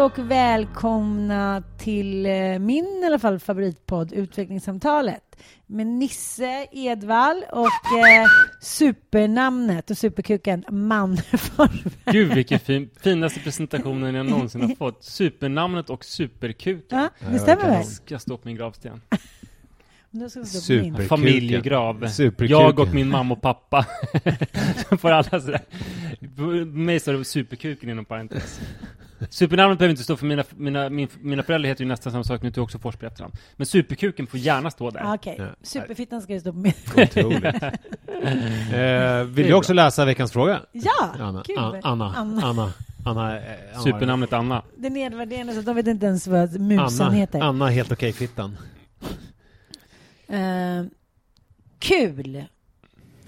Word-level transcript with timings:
Hej 0.00 0.06
och 0.06 0.18
välkomna 0.18 1.62
till 1.78 2.26
eh, 2.26 2.58
min 2.58 3.00
i 3.02 3.06
alla 3.06 3.18
fall 3.18 3.38
favoritpodd 3.38 4.12
Utvecklingssamtalet 4.12 5.36
med 5.66 5.86
Nisse 5.86 6.66
Edvall 6.72 7.44
och 7.52 7.98
eh, 7.98 8.26
supernamnet 8.60 9.90
och 9.90 9.98
superkuken 9.98 10.64
Manneformen. 10.68 11.92
Gud 12.04 12.34
vilken 12.34 12.58
fin, 12.58 12.90
finaste 13.00 13.40
presentationen 13.40 14.14
jag 14.14 14.26
någonsin 14.26 14.60
har 14.60 14.76
fått. 14.76 15.04
Supernamnet 15.04 15.90
och 15.90 16.04
superkuken. 16.04 16.98
Ja, 16.98 17.08
det 17.30 17.38
stämmer 17.38 17.68
väl? 17.68 17.84
Ska 17.84 18.18
stå 18.18 18.36
på 18.36 18.48
min 18.48 18.56
gravsten. 18.56 19.00
Nu 20.10 20.30
ska 20.30 20.40
vi 20.40 20.46
stå 20.46 20.74
på 20.74 20.82
min. 20.82 20.92
Super. 20.94 21.06
Familjegrav. 21.06 22.06
Jag 22.38 22.78
och 22.78 22.94
min 22.94 23.08
mamma 23.08 23.34
och 23.34 23.40
pappa. 23.42 23.86
Så 24.90 24.96
får 24.96 25.10
alla 25.10 25.40
sådär. 25.40 25.60
Mig 26.64 27.00
står 27.00 27.12
det 27.12 27.24
superkuken 27.24 27.90
inom 27.90 28.04
parentes. 28.04 28.60
Supernamnet 29.30 29.78
behöver 29.78 29.90
inte 29.90 30.02
stå 30.04 30.16
för 30.16 30.26
mina, 30.26 30.44
mina, 30.56 30.88
min, 30.90 31.08
mina 31.20 31.42
föräldrar 31.42 31.68
heter 31.68 31.84
ju 31.84 31.88
nästan 31.88 32.12
samma 32.12 32.24
sak, 32.24 32.42
nu 32.42 32.48
heter 32.48 32.58
jag 32.58 32.64
också 32.64 32.78
Forsberg 32.78 33.08
efternamn. 33.08 33.34
Men 33.56 33.66
superkuken 33.66 34.26
får 34.26 34.40
gärna 34.40 34.70
stå 34.70 34.90
där. 34.90 35.00
Ah, 35.04 35.14
Okej, 35.14 35.36
Ja. 35.38 35.46
superfittan 35.62 36.22
ska 36.22 36.32
ju 36.32 36.40
stå 36.40 36.52
på 36.52 36.58
min. 36.58 36.72
Otroligt. 36.96 37.44
eh, 38.72 39.24
vill 39.24 39.46
du 39.46 39.52
också 39.54 39.72
läsa 39.72 40.04
veckans 40.04 40.32
fråga? 40.32 40.60
Ja, 40.72 41.14
Anna. 41.20 41.42
kul! 41.42 41.58
A- 41.58 41.80
Anna. 41.82 42.14
Anna. 42.16 42.42
Anna. 42.46 42.72
Anna. 43.04 43.36
eh, 43.36 43.42
Anna. 43.74 43.82
Supernamnet 43.82 44.32
Anna. 44.32 44.62
Det 44.76 44.86
är 44.86 44.90
nedvärderande 44.90 45.54
så 45.54 45.60
de 45.60 45.76
vet 45.76 45.86
inte 45.86 46.06
ens 46.06 46.26
vad 46.26 46.60
musen 46.60 47.06
Anna. 47.06 47.14
heter. 47.16 47.40
Anna 47.40 47.68
helt 47.68 47.92
okej 47.92 48.12
fittan. 48.12 48.56
Eh, 50.30 50.84
kul! 51.78 52.44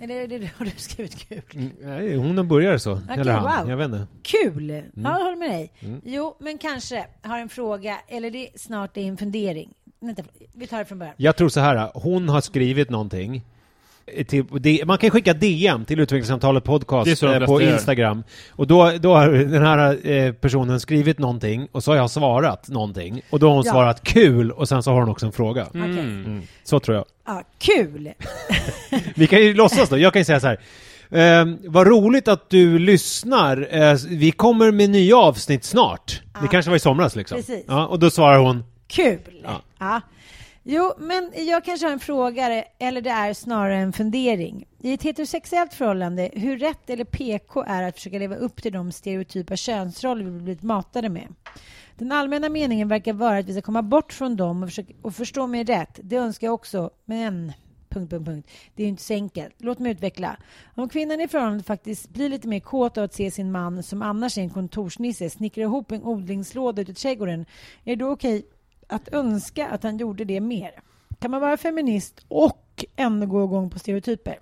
Eller 0.00 0.14
är 0.14 0.28
det, 0.28 0.50
har 0.56 0.64
du 0.64 0.70
skrivit 0.76 1.28
kul? 1.28 1.42
Mm, 1.54 1.70
nej, 1.80 2.16
hon 2.16 2.48
börjar 2.48 2.78
så. 2.78 2.92
Okej, 2.92 3.18
Eller 3.18 3.32
han. 3.32 3.60
wow. 3.60 3.70
Jag 3.70 3.76
vet 3.76 3.84
inte. 3.84 4.06
Kul! 4.22 4.70
Ja, 4.70 4.82
jag 4.94 5.24
håller 5.24 5.36
med 5.36 5.50
dig. 5.50 5.72
Mm. 5.80 6.00
Jo, 6.04 6.36
men 6.40 6.58
kanske 6.58 7.06
har 7.22 7.38
en 7.38 7.48
fråga, 7.48 7.98
eller 8.08 8.30
det 8.30 8.38
är 8.48 8.58
snart 8.58 8.96
är 8.96 9.00
en 9.02 9.16
fundering. 9.16 9.70
Vänta, 10.00 10.22
vi 10.54 10.66
tar 10.66 10.78
det 10.78 10.84
från 10.84 10.98
början. 10.98 11.14
Jag 11.18 11.36
tror 11.36 11.48
så 11.48 11.60
här. 11.60 11.90
Hon 11.94 12.28
har 12.28 12.40
skrivit 12.40 12.90
någonting. 12.90 13.42
Till, 14.28 14.86
man 14.86 14.98
kan 14.98 15.10
skicka 15.10 15.34
DM 15.34 15.84
till 15.84 16.00
Utvecklingssamtalet 16.00 16.64
Det 16.64 16.68
är 16.68 16.78
podcast 16.78 17.22
eh, 17.22 17.46
på 17.46 17.62
gör. 17.62 17.72
Instagram. 17.72 18.22
Och 18.50 18.66
då, 18.66 18.92
då 19.00 19.14
har 19.14 19.28
den 19.28 19.62
här 19.62 20.10
eh, 20.10 20.32
personen 20.32 20.80
skrivit 20.80 21.18
någonting 21.18 21.68
och 21.72 21.84
så 21.84 21.90
har 21.90 21.96
jag 21.96 22.10
svarat 22.10 22.68
någonting. 22.68 23.22
Och 23.30 23.38
då 23.38 23.48
har 23.48 23.54
hon 23.54 23.62
Ja. 23.66 23.72
svarat 23.72 24.04
kul 24.04 24.50
och 24.50 24.68
sen 24.68 24.82
så 24.82 24.90
har 24.90 25.00
hon 25.00 25.08
också 25.08 25.26
en 25.26 25.32
fråga. 25.32 25.66
Mm. 25.74 25.98
Mm. 25.98 26.42
Så 26.64 26.80
tror 26.80 26.96
jag. 26.96 27.04
Ja, 27.26 27.42
kul! 27.58 28.12
Vi 29.14 29.26
kan 29.26 29.40
ju 29.42 29.54
låtsas 29.54 29.88
då. 29.88 29.98
Jag 29.98 30.12
kan 30.12 30.20
ju 30.20 30.24
säga 30.24 30.40
så 30.40 30.46
här. 30.46 30.58
Eh, 31.10 31.46
vad 31.66 31.86
roligt 31.86 32.28
att 32.28 32.50
du 32.50 32.78
lyssnar. 32.78 33.68
Eh, 33.70 33.96
vi 34.08 34.30
kommer 34.30 34.70
med 34.72 34.90
nya 34.90 35.16
avsnitt 35.16 35.64
snart. 35.64 36.22
Det 36.42 36.48
kanske 36.48 36.70
var 36.70 36.76
i 36.76 36.80
somras 36.80 37.16
liksom. 37.16 37.36
Precis. 37.36 37.64
Ja, 37.68 37.86
och 37.86 37.98
då 37.98 38.10
svarar 38.10 38.38
hon 38.38 38.64
Kul! 38.88 39.18
Ja. 39.44 39.60
Ja. 39.78 40.00
Jo, 40.64 40.92
men 40.98 41.32
jag 41.34 41.64
kanske 41.64 41.86
har 41.86 41.92
en 41.92 42.00
fråga, 42.00 42.64
eller 42.78 43.00
det 43.00 43.10
är 43.10 43.34
snarare 43.34 43.76
en 43.76 43.92
fundering. 43.92 44.66
I 44.80 44.92
ett 44.92 45.02
heterosexuellt 45.02 45.74
förhållande, 45.74 46.30
hur 46.32 46.58
rätt 46.58 46.90
eller 46.90 47.04
PK 47.04 47.64
är 47.66 47.82
att 47.82 47.94
försöka 47.94 48.18
leva 48.18 48.36
upp 48.36 48.62
till 48.62 48.72
de 48.72 48.92
stereotypa 48.92 49.56
könsroller 49.56 50.24
vi 50.24 50.30
blivit 50.30 50.62
matade 50.62 51.08
med? 51.08 51.34
Den 51.98 52.12
allmänna 52.12 52.48
meningen 52.48 52.88
verkar 52.88 53.12
vara 53.12 53.38
att 53.38 53.46
vi 53.46 53.52
ska 53.52 53.62
komma 53.62 53.82
bort 53.82 54.12
från 54.12 54.36
dem 54.36 54.62
och, 54.62 54.68
försöka, 54.68 54.94
och 55.02 55.14
förstå 55.14 55.46
mig 55.46 55.64
rätt. 55.64 56.00
Det 56.02 56.16
önskar 56.16 56.46
jag 56.46 56.54
också, 56.54 56.90
men... 57.04 57.52
Punkt, 57.88 58.10
punkt, 58.10 58.26
punkt. 58.26 58.50
Det 58.74 58.82
är 58.82 58.84
ju 58.84 58.88
inte 58.88 59.02
så 59.02 59.14
enkelt. 59.14 59.54
Låt 59.58 59.78
mig 59.78 59.92
utveckla. 59.92 60.36
Om 60.74 60.88
kvinnan 60.88 61.20
i 61.20 61.28
förhållandet 61.28 61.66
faktiskt 61.66 62.08
blir 62.08 62.28
lite 62.28 62.48
mer 62.48 62.60
kåt 62.60 62.98
av 62.98 63.04
att 63.04 63.14
se 63.14 63.30
sin 63.30 63.52
man 63.52 63.82
som 63.82 64.02
annars 64.02 64.38
är 64.38 64.42
en 64.42 64.50
kontorsnisse 64.50 65.30
snickra 65.30 65.62
ihop 65.62 65.92
en 65.92 66.02
odlingslåda 66.02 66.82
ute 66.82 66.92
i 66.92 66.94
trädgården, 66.94 67.40
är 67.84 67.96
det 67.96 68.04
då 68.04 68.10
okej 68.10 68.46
att 68.92 69.12
önska 69.12 69.68
att 69.68 69.82
han 69.82 69.98
gjorde 69.98 70.24
det 70.24 70.40
mer? 70.40 70.70
Kan 71.18 71.30
man 71.30 71.40
vara 71.40 71.56
feminist 71.56 72.24
och 72.28 72.84
ändå 72.96 73.26
gå 73.26 73.44
igång 73.44 73.70
på 73.70 73.78
stereotyper? 73.78 74.38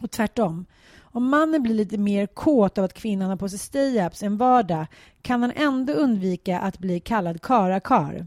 Och 0.00 0.10
tvärtom. 0.10 0.66
Om 1.00 1.28
mannen 1.28 1.62
blir 1.62 1.74
lite 1.74 1.98
mer 1.98 2.26
kåt 2.26 2.78
av 2.78 2.84
att 2.84 2.94
kvinnan 2.94 3.30
har 3.30 3.36
på 3.36 3.48
sig 3.48 3.58
stay-ups 3.58 4.24
en 4.24 4.36
vardag 4.36 4.86
kan 5.22 5.42
han 5.42 5.52
ändå 5.56 5.92
undvika 5.92 6.60
att 6.60 6.78
bli 6.78 7.00
kallad 7.00 7.42
karakar. 7.42 8.26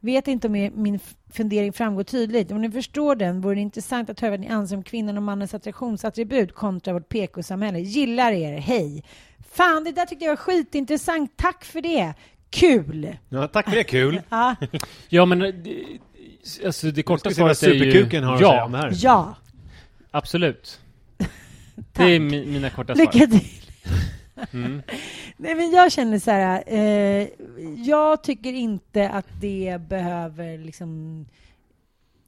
Vet 0.00 0.28
inte 0.28 0.46
om 0.46 0.52
min 0.74 1.00
fundering 1.32 1.72
framgår 1.72 2.04
tydligt. 2.04 2.50
Om 2.50 2.62
ni 2.62 2.70
förstår 2.70 3.14
den 3.16 3.40
vore 3.40 3.54
det 3.54 3.60
intressant 3.60 4.10
att 4.10 4.20
höra 4.20 4.30
vad 4.30 4.40
ni 4.40 4.48
anser 4.48 4.76
om 4.76 4.82
kvinnan 4.82 5.16
och 5.16 5.22
mannens 5.22 5.54
attraktionsattribut 5.54 6.54
kontra 6.54 6.92
vårt 6.92 7.08
PK-samhälle. 7.08 7.78
Gillar 7.78 8.32
er, 8.32 8.58
hej! 8.58 9.04
Fan, 9.50 9.84
det 9.84 9.92
där 9.92 10.06
tyckte 10.06 10.24
jag 10.24 10.32
var 10.32 10.36
skitintressant. 10.36 11.36
Tack 11.36 11.64
för 11.64 11.80
det! 11.80 12.14
Kul! 12.50 13.16
Ja, 13.28 13.48
tack 13.48 13.68
för 13.68 13.76
det, 13.76 13.84
kul. 13.84 14.20
Ja, 14.28 14.56
Ja 15.08 15.24
men, 15.24 15.42
eh, 15.42 15.54
det, 15.54 15.84
alltså 16.66 16.90
det 16.90 17.02
korta 17.02 17.30
svaret 17.30 17.62
är 17.62 17.72
ju... 17.72 18.22
har 18.24 18.32
att 18.34 18.38
säga 18.38 18.64
om 18.64 18.72
det 18.72 18.78
Ja, 18.78 18.82
här. 18.82 18.92
ja. 18.94 19.34
absolut. 20.10 20.80
Det 21.92 22.02
är 22.04 22.20
mi, 22.20 22.46
mina 22.46 22.70
korta 22.70 22.94
svar. 22.94 23.04
Lycka 23.12 23.26
till! 23.26 23.48
Mm. 24.52 24.82
Nej, 25.36 25.54
men 25.54 25.70
jag 25.70 25.92
känner 25.92 26.18
så 26.18 26.30
här, 26.30 26.62
eh, 26.66 27.28
jag 27.76 28.22
tycker 28.22 28.52
inte 28.52 29.08
att 29.10 29.26
det 29.40 29.80
behöver 29.88 30.58
liksom 30.58 31.26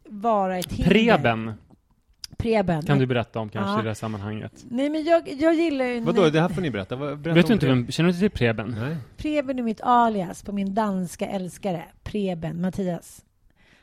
vara 0.08 0.58
ett 0.58 0.72
hinder. 0.72 0.90
Preben 0.90 1.52
Preben. 2.36 2.82
kan 2.82 2.98
du 2.98 3.06
berätta 3.06 3.40
om 3.40 3.48
kanske 3.48 3.70
Ja. 3.72 3.80
i 3.80 3.82
det 3.82 3.88
här 3.88 3.94
sammanhanget. 3.94 4.64
Nej, 4.70 4.90
men 4.90 5.04
jag, 5.04 5.28
jag 5.28 5.54
gillar 5.54 5.84
ju... 5.84 6.00
Vadå, 6.00 6.30
det 6.30 6.40
här 6.40 6.48
får 6.48 6.62
ni 6.62 6.70
berätta. 6.70 6.96
Berätta 6.96 7.32
Vet 7.32 7.46
du 7.46 7.52
inte 7.52 7.66
vem, 7.66 7.90
känner 7.90 8.08
du 8.08 8.14
inte 8.16 8.20
till 8.28 8.38
Preben? 8.38 8.76
Nej. 8.80 8.96
Preben 9.16 9.58
är 9.58 9.62
mitt 9.62 9.80
alias 9.80 10.42
på 10.42 10.52
min 10.52 10.74
danska 10.74 11.26
älskare. 11.26 11.84
Preben, 12.02 12.60
Mattias. 12.60 13.24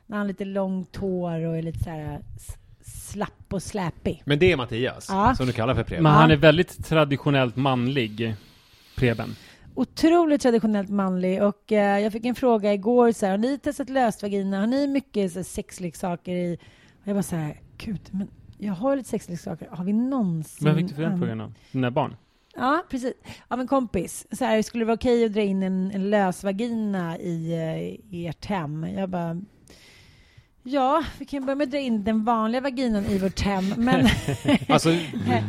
När 0.06 0.18
han 0.18 0.26
har 0.26 0.28
lite 0.28 0.46
långt 0.46 0.96
hår 0.96 1.46
och 1.46 1.58
är 1.58 1.62
lite 1.62 1.80
så 1.84 1.90
här 1.90 2.20
slapp 2.82 3.54
och 3.54 3.64
släpig. 3.64 4.22
Men 4.26 4.40
det 4.40 4.52
är 4.52 4.58
Mattias, 4.58 5.08
Ja. 5.10 5.36
som 5.36 5.46
du 5.46 5.54
kallar 5.54 5.76
för 5.76 5.84
Preben. 5.84 6.04
Men 6.04 6.12
han 6.12 6.32
är 6.32 6.36
väldigt 6.36 6.86
traditionellt 6.86 7.56
manlig, 7.56 8.36
Preben. 8.96 9.36
Otroligt 9.76 10.42
traditionellt 10.42 10.90
manlig 10.90 11.44
och 11.44 11.72
eh, 11.72 12.00
jag 12.00 12.12
fick 12.12 12.26
en 12.26 12.36
fråga 12.36 12.74
igår 12.74 13.12
så 13.12 13.26
här, 13.26 13.32
har 13.34 13.38
ni 13.38 13.58
testat 13.60 13.90
löst 13.90 14.22
vagina? 14.22 14.60
Har 14.60 14.68
ni 14.68 14.88
mycket 14.88 15.32
så 15.32 15.40
här, 15.40 15.44
sexleksaker 15.44 16.32
i? 16.36 16.58
Och 17.02 17.08
jag 17.08 17.16
var 17.16 17.22
så 17.22 17.36
här, 17.36 17.60
gud, 17.78 18.00
men 18.12 18.28
jag 18.58 18.74
har 18.74 18.96
lite 18.96 19.10
sexleksaker. 19.10 19.68
Har 19.72 19.84
vi 19.84 19.94
någonsin? 19.94 20.66
Vem 20.66 20.76
fick 20.78 20.88
du 20.88 20.94
för 20.96 21.02
den 21.02 21.12
an- 21.14 21.20
frågan 21.20 21.42
av? 21.42 21.54
Dina 21.72 21.92
barn? 21.92 22.16
Ja, 22.56 22.84
precis. 22.90 23.14
Av 23.48 23.60
en 23.60 23.68
kompis. 23.68 24.28
Så 24.32 24.46
här, 24.46 24.62
skulle 24.62 24.82
det 24.82 24.86
vara 24.86 24.96
okej 24.96 25.26
att 25.26 25.34
dra 25.34 25.42
in 25.42 25.64
en, 25.64 25.92
en 25.92 26.10
lös 26.10 26.44
vagina 26.44 27.18
i, 27.18 27.54
eh, 27.54 28.16
i 28.18 28.28
ert 28.28 28.46
hem? 28.46 28.84
Jag 28.84 29.10
bara, 29.10 29.42
ja, 30.70 31.04
vi 31.20 31.26
kan 31.26 31.46
börja 31.46 31.56
med 31.56 31.66
att 31.66 31.72
dra 31.72 31.80
in 31.80 32.04
den 32.04 32.24
vanliga 32.24 32.62
vaginan 32.62 33.06
i 33.06 33.18
vårt 33.18 33.40
hem, 33.40 33.74
men 33.78 34.08
Alltså, 34.70 34.90
Nej, 34.90 35.44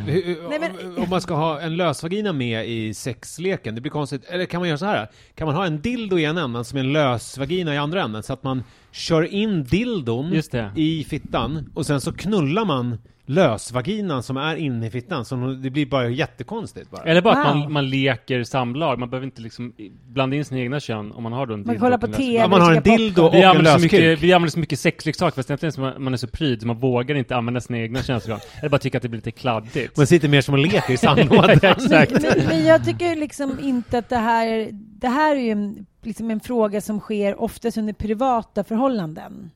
men- 0.59 0.97
om 1.03 1.09
man 1.09 1.21
ska 1.21 1.33
ha 1.35 1.61
en 1.61 1.77
lösvagina 1.77 2.33
med 2.33 2.69
i 2.69 2.93
sexleken, 2.93 3.75
det 3.75 3.81
blir 3.81 3.91
konstigt. 3.91 4.23
Eller 4.29 4.45
kan 4.45 4.59
man 4.61 4.67
göra 4.67 4.77
så 4.77 4.85
här? 4.85 5.07
Kan 5.35 5.47
man 5.47 5.55
ha 5.55 5.65
en 5.65 5.81
dildo 5.81 6.17
i 6.19 6.25
en 6.25 6.37
änden 6.37 6.65
som 6.65 6.77
en 6.79 6.93
lösvagina 6.93 7.73
i 7.75 7.77
andra 7.77 8.03
änden? 8.03 8.23
Så 8.23 8.33
att 8.33 8.43
man 8.43 8.63
kör 8.91 9.33
in 9.33 9.63
dildon 9.63 10.31
i 10.75 11.03
fittan 11.03 11.69
och 11.73 11.85
sen 11.85 12.01
så 12.01 12.13
knullar 12.13 12.65
man 12.65 12.97
lösvaginan 13.29 14.23
som 14.23 14.37
är 14.37 14.55
inne 14.55 14.87
i 14.87 14.89
fittan. 14.89 15.25
Som, 15.25 15.61
det 15.61 15.69
blir 15.69 15.85
bara 15.85 16.09
jättekonstigt 16.09 16.91
bara. 16.91 17.03
Eller 17.03 17.21
bara 17.21 17.33
att 17.33 17.47
Wow. 17.47 17.55
man, 17.57 17.71
man 17.71 17.89
leker 17.89 18.43
samlag, 18.43 18.99
man 18.99 19.09
behöver 19.09 19.25
inte 19.25 19.41
liksom 19.41 19.73
blanda 20.07 20.35
in 20.35 20.45
sina 20.45 20.61
egna 20.61 20.79
kön 20.79 21.11
om 21.11 21.23
man 21.23 21.33
har 21.33 21.45
då 21.45 21.53
en 21.53 21.59
Man 21.59 21.67
dildo 21.67 21.79
kollar 21.79 21.97
och 21.97 22.01
på 22.01 22.07
TV. 22.07 22.33
Ja, 22.33 22.47
man 22.47 22.61
har 22.61 22.73
en 22.73 22.83
dildo 22.83 23.23
och 23.23 23.35
en 23.35 23.49
använder, 23.49 23.73
så 23.73 23.79
mycket, 23.79 23.99
löskuk. 23.99 24.23
vi 24.23 24.33
använder 24.33 24.51
så 24.51 24.59
mycket 24.59 24.79
sexleksaker 24.79 25.35
fast 25.35 25.49
egentligen 25.49 25.73
så 25.73 25.81
man, 25.81 26.03
man 26.03 26.13
är 26.13 26.17
så 26.17 26.27
pryd 26.27 26.61
så 26.61 26.67
man 26.67 26.79
vågar 26.79 27.15
inte 27.15 27.35
använda 27.35 27.61
sina 27.61 27.79
egna 27.79 28.03
könsorgan. 28.03 28.39
Eller 28.59 28.69
bara 28.69 28.77
tycker 28.77 28.97
att 28.97 29.03
det 29.03 29.09
blir 29.09 29.17
lite 29.17 29.31
kladdigt. 29.31 29.97
Man 29.97 30.07
sitter 30.07 30.27
mer 30.27 30.41
som 30.41 30.53
och 30.53 30.59
leker 30.59 30.93
i 30.93 30.97
sandlådan. 31.07 31.49
Exakt. 31.63 32.11
Men, 32.11 32.47
men 32.47 32.65
jag 32.65 32.85
tycker 32.85 33.15
liksom 33.15 33.59
inte 33.61 33.97
att 33.97 34.09
det 34.09 34.17
här... 34.17 34.69
Det 35.01 35.07
här 35.07 35.35
är 35.35 35.39
ju 35.39 35.51
en, 35.51 35.85
liksom 36.03 36.31
en 36.31 36.39
fråga 36.39 36.81
som 36.81 36.99
sker 36.99 37.41
oftast 37.41 37.77
under 37.77 37.93
privata 37.93 38.63
förhållanden. 38.63 39.51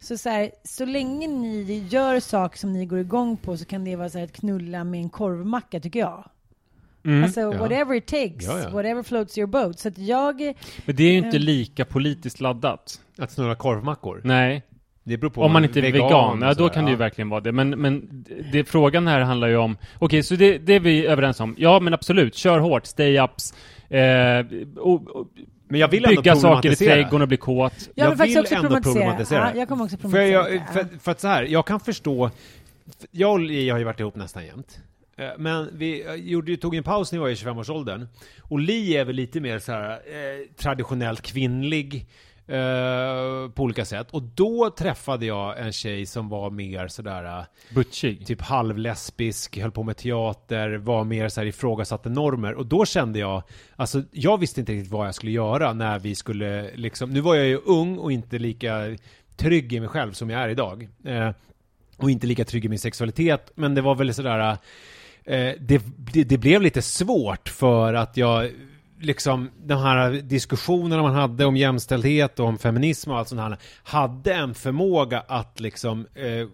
Så, 0.00 0.18
så, 0.18 0.28
här, 0.28 0.50
så 0.64 0.84
länge 0.84 1.26
ni 1.28 1.86
gör 1.90 2.20
saker 2.20 2.58
som 2.58 2.72
ni 2.72 2.86
går 2.86 2.98
igång 2.98 3.36
på 3.36 3.56
så 3.56 3.64
kan 3.64 3.84
det 3.84 3.96
vara 3.96 4.08
så 4.08 4.18
här 4.18 4.24
att 4.24 4.32
knulla 4.32 4.84
med 4.84 5.00
en 5.00 5.08
korvmacka, 5.10 5.80
tycker 5.80 6.00
jag. 6.00 6.24
Mm. 7.04 7.24
Alltså, 7.24 7.40
Ja. 7.40 7.50
whatever 7.58 7.94
it 7.94 8.06
takes, 8.06 8.46
Ja, 8.46 8.58
ja. 8.62 8.70
whatever 8.70 9.02
floats 9.02 9.38
your 9.38 9.46
boat. 9.48 9.78
Så 9.78 9.88
att 9.88 9.98
jag... 9.98 10.40
Men 10.84 10.96
det 10.96 11.02
är 11.02 11.10
ju 11.10 11.16
inte 11.16 11.28
Mm. 11.36 11.42
lika 11.42 11.84
politiskt 11.84 12.40
laddat. 12.40 13.00
Att 13.18 13.30
snurra 13.32 13.54
korvmackor. 13.54 14.20
Nej. 14.24 14.62
Det 15.04 15.16
beror 15.16 15.30
på 15.30 15.42
Om 15.42 15.52
man 15.52 15.64
inte 15.64 15.78
är 15.80 15.92
vegan, 15.92 16.42
ja, 16.42 16.54
då 16.54 16.68
kan 16.68 16.84
det 16.84 16.90
ju 16.90 16.96
verkligen 16.96 17.28
vara 17.28 17.40
det. 17.40 17.52
Men, 17.52 17.70
men 17.70 18.24
det, 18.52 18.64
frågan 18.64 19.06
här 19.06 19.20
handlar 19.20 19.48
ju 19.48 19.56
om... 19.56 19.76
Okej, 19.98 20.22
så 20.22 20.34
det, 20.36 20.58
det 20.58 20.72
är 20.74 20.80
vi 20.80 21.06
överens 21.06 21.40
om. 21.40 21.54
Ja, 21.58 21.80
men 21.80 21.94
absolut. 21.94 22.34
Kör 22.34 22.58
hårt. 22.58 22.84
Stay-ups. 22.84 23.54
Eh, 23.88 24.46
och, 24.78 25.08
och, 25.10 25.26
Men 25.68 25.80
jag 25.80 25.88
vill 25.88 26.04
ändå 26.04 26.22
bygga 26.22 26.36
saker 26.36 26.70
i 26.72 26.76
trädgården 26.76 27.22
och 27.22 27.28
bli 27.28 27.36
kåt. 27.36 27.72
Jag 27.94 28.04
Jag 28.04 28.10
vill 28.10 28.18
faktiskt 28.18 28.38
också 28.40 28.54
ändå 28.54 28.68
problematisera. 28.68 29.02
problematisera. 29.04 29.50
Ja, 29.54 29.58
jag 29.58 29.68
kommer 29.68 29.84
också 29.84 29.96
För, 29.96 30.02
problematisera. 30.02 30.50
jag, 30.50 30.88
för, 30.90 30.98
för 30.98 31.10
att 31.12 31.20
så 31.20 31.28
här, 31.28 31.42
jag 31.42 31.66
kan 31.66 31.80
förstå, 31.80 32.30
jag 33.10 33.32
och 33.32 33.40
Li 33.40 33.70
har 33.70 33.78
ju 33.78 33.84
varit 33.84 34.00
ihop 34.00 34.16
nästan 34.16 34.44
jämt. 34.46 34.78
Eh, 35.16 35.28
Men 35.38 35.70
vi 35.72 36.06
eh, 36.06 36.14
gjorde, 36.14 36.56
tog 36.56 36.74
en 36.74 36.82
paus 36.82 37.12
när 37.12 37.18
vi 37.18 37.20
var 37.22 37.28
i 37.28 37.34
25-årsåldern. 37.34 38.06
Och 38.42 38.58
Li 38.60 38.96
är 38.96 39.04
väl 39.04 39.16
lite 39.16 39.40
mer 39.40 39.58
så 39.58 39.72
här, 39.72 39.90
eh, 39.90 40.56
traditionellt 40.56 41.22
kvinnlig 41.22 42.06
eh, 42.46 43.50
på 43.50 43.62
olika 43.62 43.84
sätt. 43.84 44.10
Och 44.10 44.22
då 44.22 44.70
träffade 44.70 45.26
jag 45.26 45.60
en 45.60 45.72
tjej 45.72 46.06
som 46.06 46.28
var 46.28 46.50
mer 46.50 46.88
sådär 46.88 47.24
eh, 47.24 47.44
Butchig. 47.74 48.26
typ 48.26 48.42
halvlesbisk, 48.42 49.58
höll 49.58 49.70
på 49.70 49.82
med 49.82 49.96
teater, 49.96 50.76
var 50.76 51.04
mer 51.04 51.28
så 51.28 51.40
här 51.40 51.46
ifrågasatte 51.46 52.08
normer. 52.08 52.54
Och 52.54 52.66
då 52.66 52.84
kände 52.84 53.18
jag, 53.18 53.42
alltså 53.76 54.02
jag 54.10 54.40
visste 54.40 54.60
inte 54.60 54.72
riktigt 54.72 54.92
vad 54.92 55.06
jag 55.06 55.14
skulle 55.14 55.32
göra 55.32 55.72
när 55.72 55.98
vi 55.98 56.14
skulle 56.14 56.70
liksom, 56.74 57.10
nu 57.10 57.20
var 57.20 57.34
jag 57.34 57.46
ju 57.46 57.56
ung 57.56 57.98
och 57.98 58.12
inte 58.12 58.38
lika 58.38 58.96
trygg 59.36 59.72
i 59.72 59.80
mig 59.80 59.88
själv 59.88 60.12
som 60.12 60.30
jag 60.30 60.42
är 60.42 60.48
idag. 60.48 60.88
Eh, 61.04 61.30
och 61.96 62.10
inte 62.10 62.26
lika 62.26 62.44
trygg 62.44 62.64
i 62.64 62.68
min 62.68 62.78
sexualitet, 62.78 63.52
men 63.54 63.74
det 63.74 63.80
var 63.80 63.94
väl 63.94 64.14
sådär, 64.14 64.56
det, 65.58 65.82
det, 66.12 66.24
det 66.24 66.38
blev 66.38 66.62
lite 66.62 66.82
svårt 66.82 67.48
för 67.48 67.94
att 67.94 68.16
jag 68.16 68.50
liksom 69.00 69.50
de 69.64 69.78
här 69.78 70.10
diskussionerna 70.10 71.02
man 71.02 71.14
hade 71.14 71.44
om 71.44 71.56
jämställdhet 71.56 72.40
och 72.40 72.46
om 72.46 72.58
feminism 72.58 73.10
och 73.10 73.18
allt 73.18 73.28
sånt 73.28 73.40
här 73.40 73.56
hade 73.82 74.34
en 74.34 74.54
förmåga 74.54 75.20
att 75.20 75.60
liksom 75.60 76.06
eh, 76.14 76.48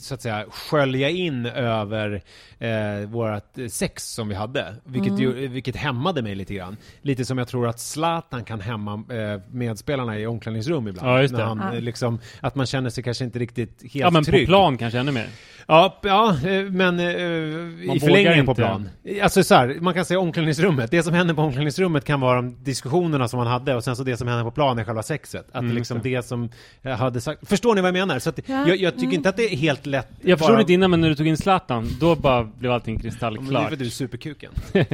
så 0.00 0.14
att 0.14 0.22
säga 0.22 0.44
skölja 0.50 1.08
in 1.10 1.46
över 1.46 2.22
eh, 2.58 3.08
vårat 3.08 3.58
sex 3.70 4.04
som 4.14 4.28
vi 4.28 4.34
hade, 4.34 4.74
vilket, 4.84 5.18
ju, 5.18 5.48
vilket 5.48 5.76
hämmade 5.76 6.22
mig 6.22 6.34
lite 6.34 6.54
grann. 6.54 6.76
Lite 7.02 7.24
som 7.24 7.38
jag 7.38 7.48
tror 7.48 7.68
att 7.68 7.80
Zlatan 7.80 8.44
kan 8.44 8.60
hämma 8.60 8.92
eh, 8.94 9.40
medspelarna 9.50 10.18
i 10.18 10.26
omklädningsrum 10.26 10.88
ibland. 10.88 11.08
Ja, 11.08 11.20
just 11.22 11.32
När 11.32 11.40
det. 11.40 11.46
han, 11.46 11.58
Ja. 11.58 11.74
eh, 11.74 11.80
liksom, 11.80 12.18
att 12.40 12.54
man 12.54 12.66
känner 12.66 12.90
sig 12.90 13.04
kanske 13.04 13.24
inte 13.24 13.38
riktigt 13.38 13.82
helt 13.82 13.94
Ja, 13.94 14.10
men 14.10 14.24
trygg. 14.24 14.46
på 14.46 14.50
plan 14.50 14.78
kanske 14.78 14.98
ännu 14.98 15.12
mer. 15.12 15.26
Ja, 15.66 16.00
ja 16.02 16.30
eh, 16.46 16.62
men 16.64 17.00
eh, 17.00 17.06
i 17.06 18.00
förlängningen 18.00 18.46
på 18.46 18.54
plan. 18.54 18.88
Alltså 19.22 19.42
så 19.44 19.54
här, 19.54 19.76
man 19.80 19.94
kan 19.94 20.04
säga 20.04 20.20
omklädningsrummet. 20.20 20.90
Det 20.90 21.02
som 21.02 21.14
händer 21.14 21.34
på 21.34 21.42
omklädningsrummet 21.42 22.04
kan 22.04 22.20
vara 22.20 22.36
de 22.36 22.64
diskussionerna 22.64 23.28
som 23.28 23.38
man 23.38 23.46
hade 23.46 23.74
och 23.74 23.84
sen 23.84 23.96
så 23.96 24.02
det 24.02 24.16
som 24.16 24.28
händer 24.28 24.44
på 24.44 24.50
plan 24.50 24.78
är 24.78 24.84
själva 24.84 25.02
sexet. 25.02 25.46
Att 25.52 25.62
Mm, 25.62 25.76
liksom 25.76 26.00
det 26.02 26.22
som 26.26 26.50
jag 26.82 26.96
hade 26.96 27.20
sagt. 27.20 27.48
Förstår 27.48 27.74
ni 27.74 27.80
vad 27.80 27.88
jag 27.88 27.92
menar? 27.92 28.18
Så 28.18 28.30
att 28.30 28.38
Ja. 28.46 28.68
jag, 28.68 28.76
jag 28.76 28.92
tycker 28.92 29.04
Mm. 29.06 29.14
inte 29.14 29.28
att 29.28 29.36
det 29.36 29.52
är 29.52 29.56
helt 29.64 29.86
lätt. 29.86 30.08
Jag 30.22 30.38
förstod 30.38 30.54
bara- 30.54 30.60
inte 30.60 30.72
innan, 30.72 30.90
men 30.90 31.00
när 31.00 31.08
du 31.08 31.14
tog 31.14 31.26
in 31.26 31.36
Zlatan, 31.36 31.88
då 32.00 32.14
bara 32.16 32.44
blev 32.44 32.72
allting 32.72 32.94
Ja, 32.94 32.98
men 32.98 33.02
det 33.02 33.08
är 33.08 33.10
kristallklart. 33.10 33.68
för 33.68 33.76
du 33.76 33.84
är 33.84 33.90
superkuken. 33.90 34.52
Nej, 34.72 34.86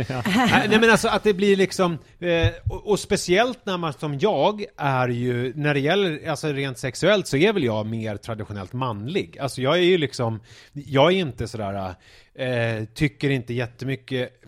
nej 0.68 0.80
men 0.80 0.90
alltså 0.90 1.08
att 1.08 1.22
det 1.22 1.34
blir 1.34 1.56
liksom, 1.56 1.98
eh, 2.20 2.48
och, 2.70 2.86
och 2.90 2.98
speciellt 2.98 3.66
när 3.66 3.76
man 3.78 3.92
som 3.92 4.18
jag 4.18 4.64
är 4.76 5.08
ju, 5.08 5.52
när 5.56 5.74
det 5.74 5.80
gäller, 5.80 6.28
alltså 6.28 6.48
rent 6.52 6.78
sexuellt 6.78 7.26
så 7.26 7.36
är 7.36 7.52
väl 7.52 7.64
jag 7.64 7.86
mer 7.86 8.16
traditionellt 8.16 8.72
manlig. 8.72 9.38
Alltså 9.40 9.62
jag 9.62 9.74
är 9.78 9.82
ju 9.82 9.98
liksom, 9.98 10.40
jag 10.72 11.12
är 11.12 11.16
inte 11.16 11.48
sådär, 11.48 11.94
eh, 12.34 12.84
tycker 12.94 13.30
inte 13.30 13.54
jättemycket 13.54 14.42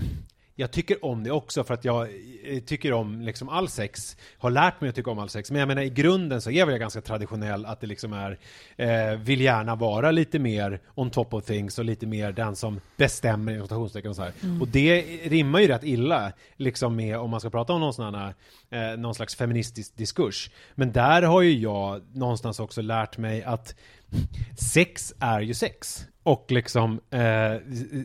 jag 0.57 0.71
tycker 0.71 1.05
om 1.05 1.25
det 1.25 1.31
också 1.31 1.65
för 1.65 1.75
att 1.75 1.85
jag 1.85 2.09
eh, 2.45 2.61
tycker 2.61 2.93
om 2.93 3.21
liksom 3.21 3.49
all 3.49 3.69
sex, 3.69 4.17
har 4.39 4.51
lärt 4.51 4.81
mig 4.81 4.91
att 4.91 4.97
tycka 4.97 5.11
om 5.11 5.19
all 5.19 5.29
sex. 5.29 5.51
Men 5.51 5.61
jag 5.61 5.69
menar 5.69 5.83
i 5.83 5.91
grunden 5.91 6.41
så 6.41 6.51
är 6.51 6.65
väl 6.65 6.73
jag 6.73 6.81
ganska 6.81 7.01
traditionell 7.01 7.67
att 7.67 7.81
det 7.81 7.87
liksom 7.87 8.13
är, 8.13 8.39
eh, 8.77 9.19
vill 9.19 9.41
gärna 9.41 9.75
vara 9.75 10.11
lite 10.11 10.39
mer 10.39 10.81
on 10.95 11.11
top 11.11 11.35
of 11.35 11.45
things 11.45 11.79
och 11.79 11.85
lite 11.85 12.07
mer 12.07 12.33
den 12.33 12.57
som 12.57 12.81
bestämmer 12.97 13.53
i 13.53 13.61
och 13.61 13.69
så 14.17 14.23
här. 14.23 14.33
Och 14.61 14.69
det 14.69 15.03
rimmar 15.25 15.61
ju 15.61 15.67
rätt 15.67 15.85
illa 15.85 16.33
liksom 16.57 16.97
med 16.97 17.19
om 17.19 17.31
man 17.31 17.41
ska 17.41 17.51
prata 17.51 17.73
om 17.73 17.81
någon 17.81 17.95
sån 17.95 18.15
här, 18.15 18.35
eh, 18.71 18.99
någon 18.99 19.15
slags 19.15 19.37
feministisk 19.37 19.97
diskurs. 19.97 20.51
Men 20.75 20.93
där 20.93 21.23
har 21.23 21.43
ju 21.43 21.59
jag 21.59 22.03
någonstans 22.13 22.61
också 22.61 22.83
lärt 22.83 23.19
mig 23.19 23.43
att 23.43 23.75
sex 24.59 25.15
är 25.21 25.41
ju 25.41 25.55
sex. 25.55 26.07
Och 26.23 26.47
liksom 26.49 27.01
eh, 27.11 27.55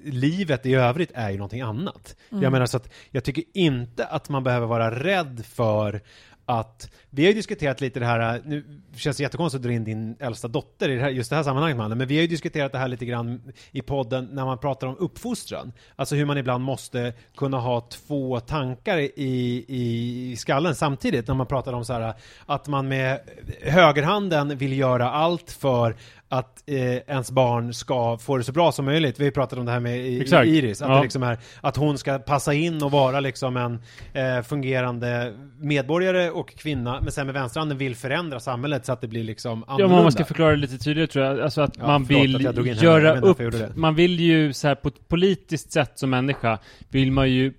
livet 0.04 0.66
i 0.66 0.74
övrigt 0.74 1.12
är 1.14 1.30
ju 1.30 1.38
någonting 1.38 1.62
annat. 1.62 2.16
Jag 2.30 2.52
menar 2.52 2.66
så 2.66 2.78
att 2.78 2.94
jag 3.12 3.24
tycker 3.24 3.44
inte 3.54 4.06
att 4.06 4.30
man 4.30 4.44
behöver 4.44 4.68
vara 4.68 5.04
rädd 5.04 5.46
för 5.46 6.02
att, 6.50 6.92
vi 7.10 7.24
har 7.24 7.28
ju 7.28 7.34
diskuterat 7.34 7.82
lite 7.82 8.00
det 8.00 8.06
här, 8.06 8.42
nu 8.46 8.82
känns 8.96 9.18
det 9.18 9.24
jättekonstigt 9.24 9.60
att 9.60 9.64
dra 9.64 9.72
in 9.72 9.84
din 9.84 10.16
äldsta 10.20 10.48
dotter 10.48 10.90
i 10.90 10.96
det 10.96 11.02
här, 11.02 11.10
just 11.10 11.30
det 11.30 11.36
här 11.36 11.44
sammanhanget 11.44 11.78
mannen, 11.78 11.98
men 11.98 12.08
vi 12.08 12.16
har 12.16 12.22
ju 12.22 12.28
diskuterat 12.28 12.72
det 12.72 12.78
här 12.78 12.88
lite 12.88 13.06
grann 13.06 13.54
i 13.72 13.82
podden 13.82 14.30
när 14.32 14.46
man 14.46 14.58
pratar 14.58 14.88
om 14.88 14.96
uppfostran. 15.00 15.74
Alltså 15.96 16.16
hur 16.16 16.26
man 16.26 16.38
ibland 16.38 16.64
måste 16.64 17.14
kunna 17.38 17.60
ha 17.60 17.82
två 17.82 18.40
tankar 18.40 18.98
i, 18.98 19.66
i 19.68 20.36
skallen 20.38 20.76
samtidigt 20.76 21.28
när 21.28 21.36
man 21.36 21.48
pratar 21.48 21.74
om 21.74 21.86
så 21.86 21.94
här 21.94 22.14
att 22.46 22.68
man 22.68 22.88
med 22.88 23.20
högerhanden 23.62 24.58
vill 24.58 24.78
göra 24.78 25.12
allt 25.12 25.52
för 25.52 25.96
att 26.30 26.64
eh, 26.66 26.78
ens 26.96 27.32
barn 27.32 27.74
ska 27.74 28.18
få 28.18 28.38
det 28.38 28.44
så 28.44 28.52
bra 28.52 28.72
som 28.72 28.86
möjligt. 28.86 29.20
Vi 29.20 29.24
har 29.24 29.32
pratat 29.32 29.60
om 29.60 29.66
det 29.66 29.72
här 29.72 29.80
med 29.80 29.98
i. 29.98 30.24
Iris, 30.46 30.82
att, 30.82 30.90
Ja. 30.90 31.02
liksom 31.04 31.24
är, 31.24 31.38
att 31.62 31.76
hon 31.78 31.98
ska 31.98 32.20
passa 32.20 32.54
in 32.54 32.84
och 32.84 32.92
vara 32.92 33.20
liksom 33.20 33.58
en 33.58 33.80
eh, 34.14 34.42
fungerande 34.44 35.34
medborgare 35.60 36.30
och 36.30 36.56
kvinna, 36.56 37.02
men 37.02 37.12
sen 37.12 37.26
med 37.26 37.34
vänsterhanden 37.34 37.78
vill 37.78 37.96
förändra 37.96 38.40
samhället 38.40 38.86
så 38.86 38.94
att 38.94 39.02
det 39.02 39.08
blir 39.08 39.24
liksom 39.24 39.64
Ja, 39.68 39.74
annorlunda. 39.74 39.98
om 39.98 40.04
man 40.04 40.12
ska 40.12 40.26
förklara 40.26 40.52
det 40.52 40.58
lite 40.58 40.78
tydligare 40.78 41.08
tror 41.08 41.26
jag, 41.26 41.40
alltså 41.40 41.62
att 41.62 41.78
Ja, 41.78 41.88
man 41.88 42.04
vill 42.04 42.48
att 42.48 42.56
henne, 42.56 42.72
göra 42.72 43.16
därför 43.22 43.56
upp, 43.64 43.76
man 43.76 43.96
vill 43.96 44.20
ju 44.20 44.54
så 44.54 44.68
här 44.68 44.76
på 44.76 44.88
ett 44.88 45.08
politiskt 45.08 45.72
sätt 45.72 45.92
som 45.96 46.10
människa, 46.10 46.60
vill 46.90 47.12
man 47.12 47.32
ju 47.32 47.54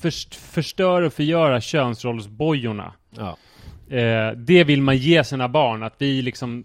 först, 0.00 0.34
förstöra 0.34 1.06
och 1.06 1.12
förgöra 1.12 1.60
könsrollsbojorna. 1.60 2.92
Ja. 3.10 3.36
Eh, 3.96 4.32
det 4.36 4.64
vill 4.64 4.82
man 4.82 4.96
ge 4.96 5.24
sina 5.24 5.48
barn, 5.48 5.82
att 5.82 5.94
vi 5.98 6.22
liksom 6.22 6.64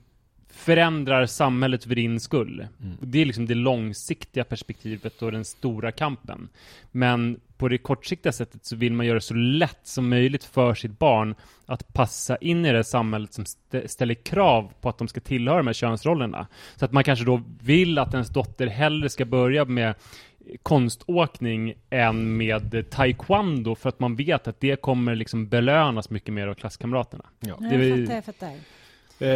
förändrar 0.59 1.25
samhället 1.25 1.83
för 1.83 1.95
din 1.95 2.19
skull. 2.19 2.67
Mm. 2.83 2.97
Det 3.01 3.19
är 3.21 3.25
liksom 3.25 3.45
det 3.45 3.55
långsiktiga 3.55 4.43
perspektivet 4.43 5.21
och 5.21 5.31
den 5.31 5.45
stora 5.45 5.91
kampen. 5.91 6.49
Men 6.91 7.39
på 7.57 7.67
det 7.67 7.77
kortsiktiga 7.77 8.31
sättet 8.31 8.65
så 8.65 8.75
vill 8.75 8.93
man 8.93 9.05
göra 9.05 9.15
det 9.15 9.21
så 9.21 9.33
lätt 9.33 9.79
som 9.83 10.09
möjligt 10.09 10.43
för 10.43 10.73
sitt 10.73 10.99
barn 10.99 11.35
att 11.65 11.93
passa 11.93 12.37
in 12.37 12.65
i 12.65 12.71
det 12.71 12.83
samhället 12.83 13.33
som 13.33 13.43
stä- 13.43 13.87
ställer 13.87 14.13
krav 14.13 14.71
på 14.81 14.89
att 14.89 14.97
de 14.97 15.07
ska 15.07 15.19
tillhöra 15.19 15.57
de 15.57 15.67
här 15.67 15.73
könsrollerna. 15.73 16.47
Så 16.75 16.85
att 16.85 16.91
man 16.91 17.03
kanske 17.03 17.25
då 17.25 17.41
vill 17.61 17.97
att 17.97 18.13
ens 18.13 18.29
dotter 18.29 18.67
hellre 18.67 19.09
ska 19.09 19.25
börja 19.25 19.65
med 19.65 19.95
konståkning 20.63 21.73
än 21.89 22.37
med 22.37 22.89
taekwondo 22.89 23.75
för 23.75 23.89
att 23.89 23.99
man 23.99 24.15
vet 24.15 24.47
att 24.47 24.59
det 24.59 24.81
kommer 24.81 25.15
liksom 25.15 25.47
belönas 25.47 26.09
mycket 26.09 26.33
mer 26.33 26.47
av 26.47 26.53
klasskamraterna. 26.53 27.25
Ja. 27.39 27.57
Det 27.59 27.75
är 27.75 27.79
jag 27.79 27.99
fattar, 27.99 28.15
jag 28.15 28.25
fattar. 28.25 28.78
Eh, 29.21 29.29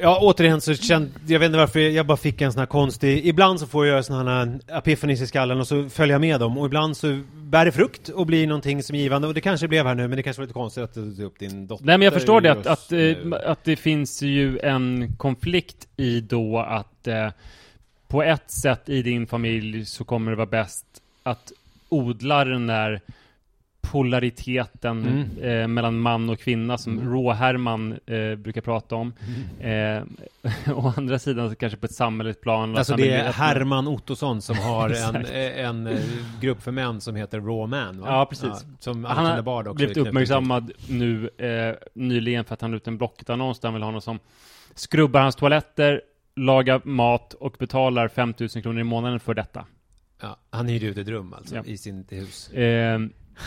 ja, 0.00 0.18
återigen 0.20 0.60
så 0.60 0.74
kände, 0.74 1.10
jag 1.26 1.38
vet 1.38 1.46
inte 1.46 1.58
varför, 1.58 1.80
jag 1.80 2.06
bara 2.06 2.16
fick 2.16 2.40
en 2.40 2.52
sån 2.52 2.58
här 2.58 2.66
konstig, 2.66 3.26
ibland 3.26 3.60
så 3.60 3.66
får 3.66 3.86
jag 3.86 4.04
såna 4.04 4.38
här 4.38 4.60
epifanis 4.78 5.20
i 5.20 5.26
skallen 5.26 5.60
och 5.60 5.66
så 5.66 5.88
följer 5.88 6.14
jag 6.14 6.20
med 6.20 6.40
dem 6.40 6.58
och 6.58 6.66
ibland 6.66 6.96
så 6.96 7.20
bär 7.34 7.64
det 7.64 7.72
frukt 7.72 8.08
och 8.08 8.26
blir 8.26 8.46
någonting 8.46 8.82
som 8.82 8.96
är 8.96 9.00
givande 9.00 9.28
och 9.28 9.34
det 9.34 9.40
kanske 9.40 9.68
blev 9.68 9.86
här 9.86 9.94
nu 9.94 10.08
men 10.08 10.16
det 10.16 10.22
kanske 10.22 10.40
var 10.40 10.44
lite 10.44 10.54
konstigt 10.54 10.84
att 10.84 10.94
du 10.94 11.14
tog 11.14 11.24
upp 11.24 11.38
din 11.38 11.66
dotter 11.66 11.84
Nej 11.84 11.98
men 11.98 12.04
jag 12.04 12.14
förstår 12.14 12.40
det, 12.40 12.52
att, 12.52 12.66
att, 12.66 12.92
eh, 12.92 13.50
att 13.50 13.64
det 13.64 13.76
finns 13.76 14.22
ju 14.22 14.58
en 14.58 15.16
konflikt 15.16 15.88
i 15.96 16.20
då 16.20 16.58
att 16.58 17.06
eh, 17.06 17.28
på 18.08 18.22
ett 18.22 18.50
sätt 18.50 18.88
i 18.88 19.02
din 19.02 19.26
familj 19.26 19.84
så 19.84 20.04
kommer 20.04 20.30
det 20.30 20.36
vara 20.36 20.46
bäst 20.46 20.86
att 21.22 21.52
odla 21.88 22.44
den 22.44 22.66
där 22.66 23.00
polariteten 23.92 25.06
Mm. 25.42 25.60
eh, 25.62 25.68
mellan 25.68 25.98
man 25.98 26.30
och 26.30 26.38
kvinna 26.40 26.78
som 26.78 26.98
Mm. 26.98 27.12
Rå-Herman 27.12 27.92
eh, 28.06 28.34
brukar 28.36 28.60
prata 28.60 28.94
om. 28.96 29.12
Eh, 29.60 30.02
å 30.74 30.92
andra 30.96 31.18
sidan 31.18 31.50
så 31.50 31.56
kanske 31.56 31.78
på 31.78 31.86
ett 31.86 31.94
samhälleligt 31.94 32.40
plan. 32.40 32.76
Alltså 32.76 32.96
det 32.96 33.10
är 33.10 33.32
Herman 33.32 33.88
Ottosson 33.88 34.42
som 34.42 34.56
har 34.58 34.84
en, 34.86 34.92
Exakt. 35.16 35.30
en, 35.56 35.86
eh, 35.86 35.98
grupp 36.40 36.62
för 36.62 36.72
män 36.72 37.00
som 37.00 37.16
heter 37.16 37.38
Raw 37.40 37.66
Man 37.66 38.00
va? 38.00 38.06
Ja, 38.10 38.26
precis. 38.26 38.66
som 38.78 39.04
Han 39.04 39.18
Alexander 39.18 39.42
Bard 39.42 39.66
har 39.66 39.74
blivit 39.74 39.96
uppmärksammad 39.96 40.70
nu 40.88 41.30
eh, 41.38 41.74
nyligen 41.94 42.44
för 42.44 42.54
att 42.54 42.60
han 42.60 42.70
la 42.70 42.76
ut 42.76 42.86
en 42.88 42.98
Blocket-annons 42.98 43.60
där 43.60 43.68
han 43.68 43.74
vill 43.74 43.82
ha 43.82 43.90
någon 43.90 44.02
som 44.02 44.18
skrubbar 44.74 45.20
hans 45.20 45.36
toaletter, 45.36 46.00
lagar 46.36 46.80
mat 46.84 47.34
och 47.34 47.56
betalar 47.58 48.08
5000 48.08 48.62
kronor 48.62 48.80
i 48.80 48.84
månaden 48.84 49.20
för 49.20 49.34
detta. 49.34 49.64
Ja, 50.22 50.36
han 50.50 50.68
hyrde 50.68 50.86
ut 50.86 50.98
ett 50.98 51.08
rum 51.08 51.32
alltså 51.34 51.54
Ja. 51.56 51.62
i 51.64 51.78
sin 51.78 52.04
hus. 52.10 52.50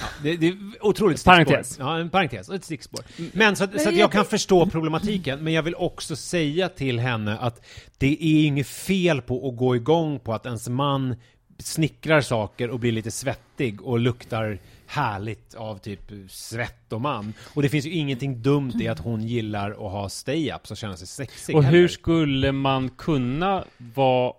Ja, 0.02 0.08
det, 0.24 0.36
det 0.38 0.48
är 0.48 0.58
otroligt. 0.82 1.26
Parentes. 1.26 1.76
Ja, 1.80 1.98
en 2.00 2.10
parentes 2.10 2.50
och 2.50 2.56
ett 2.56 2.64
stickspår. 2.64 3.02
Men 3.34 3.56
så, 3.56 3.64
att- 3.64 3.70
Men 3.72 3.80
så 3.80 3.90
att 3.90 3.96
jag 3.96 4.02
jag 4.04 4.12
kan 4.12 4.26
förstå 4.26 4.66
problematiken, 4.66 5.44
men 5.44 5.54
jag 5.54 5.64
vill 5.64 5.76
också 5.76 6.16
säga 6.16 6.70
till 6.70 7.00
henne 7.00 7.38
att 7.38 7.66
det 7.98 8.08
är 8.08 8.46
inget 8.46 8.68
fel 8.68 9.22
på 9.22 9.50
att 9.50 9.58
gå 9.58 9.76
igång 9.76 10.20
på 10.20 10.34
att 10.34 10.46
ens 10.46 10.70
man 10.70 11.16
snickrar 11.60 12.22
saker 12.22 12.70
och 12.70 12.80
blir 12.80 12.92
lite 12.92 13.12
svettig 13.12 13.82
och 13.82 14.00
luktar 14.00 14.60
härligt 14.86 15.54
av 15.56 15.78
typ 15.78 16.12
svett 16.30 16.94
och 16.94 17.02
man. 17.02 17.34
Och 17.54 17.62
det 17.62 17.70
finns 17.70 17.86
ju 17.86 17.92
ingenting 17.92 18.42
dumt 18.42 18.74
i 18.82 18.88
att 18.88 19.00
hon 19.00 19.22
gillar 19.28 19.72
att 19.72 19.78
ha 19.78 20.08
stay-ups 20.08 20.72
och 20.72 20.78
känna 20.78 20.98
sig 20.98 21.08
sexig 21.08 21.56
och 21.56 21.64
hur 21.64 21.72
heller. 21.72 21.88
skulle 21.88 22.52
man 22.52 22.90
kunna 22.90 23.64
vara 23.78 24.34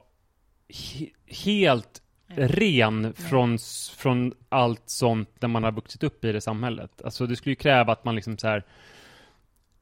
he- 0.69 1.11
helt 1.27 2.03
ren 2.37 3.15
från, 3.15 3.59
från 3.97 4.35
allt 4.49 4.83
sånt 4.87 5.31
när 5.41 5.49
man 5.49 5.65
har 5.65 5.73
vuxit 5.73 6.03
upp 6.03 6.25
i 6.25 6.33
det 6.33 6.41
samhället? 6.41 7.03
Alltså 7.05 7.27
det 7.27 7.37
skulle 7.37 7.53
ju 7.53 7.57
kräva 7.57 7.93
att 7.93 8.05
man 8.05 8.15
liksom 8.15 8.39
så 8.39 8.49
här 8.49 8.65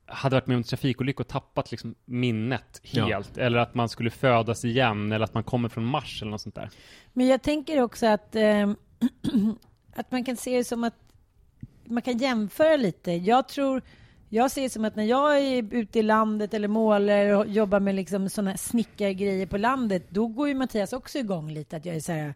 hade 0.07 0.37
varit 0.37 0.47
med 0.47 0.55
om 0.55 0.59
en 0.59 0.64
trafikolycka 0.64 1.23
och 1.23 1.28
tappat 1.28 1.71
liksom 1.71 1.95
minnet 2.05 2.81
Ja. 2.83 3.07
helt. 3.07 3.38
Eller 3.38 3.59
att 3.59 3.75
man 3.75 3.88
skulle 3.88 4.11
födas 4.11 4.64
igen, 4.64 5.12
eller 5.12 5.25
att 5.25 5.35
man 5.35 5.45
kommer 5.45 5.69
från 5.69 5.85
Mars 5.85 6.23
eller 6.23 6.31
något 6.31 6.40
sånt 6.40 6.55
där. 6.55 6.71
Men 7.12 7.26
jag 7.26 7.43
tänker 7.43 7.83
också 7.83 8.07
att, 8.07 8.37
eh, 8.37 8.71
att 9.95 10.11
man 10.11 10.25
kan 10.25 10.37
se 10.37 10.57
det 10.57 10.64
som 10.64 10.85
att 10.85 10.95
man 11.85 12.02
kan 12.02 12.19
jämföra 12.19 12.76
lite. 12.76 13.12
Jag 13.12 13.49
tror, 13.49 13.83
jag 14.28 14.50
ser 14.50 14.62
det 14.62 14.70
som 14.70 14.85
att 14.85 14.97
när 14.97 15.04
jag 15.04 15.38
är 15.38 15.75
ute 15.75 15.99
i 15.99 16.02
landet 16.02 16.54
eller 16.54 16.68
målar 16.68 17.37
och 17.37 17.49
jobbar 17.49 17.80
med 17.80 17.94
liksom 17.94 18.28
sådana 18.28 18.56
snickargrejer 18.56 19.47
på 19.47 19.56
landet, 19.56 20.06
då 20.08 20.26
går 20.26 20.49
ju 20.49 20.54
Mattias 20.54 20.92
också 20.92 21.18
igång 21.18 21.52
lite. 21.52 21.76
Att 21.76 21.85
jag 21.85 21.97
är 21.97 22.00
så 22.00 22.12
här, 22.12 22.35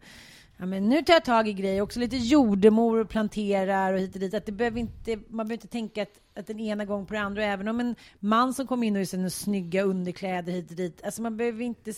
ja, 0.57 0.65
men 0.65 0.89
nu 0.89 1.01
tar 1.01 1.13
jag 1.13 1.25
tag 1.25 1.47
i 1.47 1.53
grejer, 1.53 1.81
också 1.81 1.99
lite 1.99 2.17
jordemor 2.17 2.99
och 2.99 3.09
planterar 3.09 3.93
och 3.93 3.99
hit 3.99 4.13
och 4.13 4.19
dit. 4.19 4.33
Att 4.33 4.45
det 4.45 4.51
behöver 4.51 4.79
inte, 4.79 5.15
man 5.15 5.47
behöver 5.47 5.53
inte 5.53 5.67
tänka 5.67 6.01
att, 6.01 6.19
att 6.35 6.47
den 6.47 6.59
ena 6.59 6.85
gång 6.85 7.05
på 7.05 7.13
den 7.13 7.23
andra, 7.23 7.45
även 7.45 7.67
om 7.67 7.79
en 7.79 7.95
man 8.19 8.53
som 8.53 8.67
kommer 8.67 8.87
in 8.87 8.95
och 8.95 9.01
i 9.01 9.05
sina 9.05 9.29
snygga 9.29 9.83
underkläder 9.83 10.51
hit 10.51 10.69
och 10.69 10.75
dit, 10.77 11.01
alltså 11.03 11.21
man 11.21 11.37
behöver 11.37 11.63
inte 11.63 11.93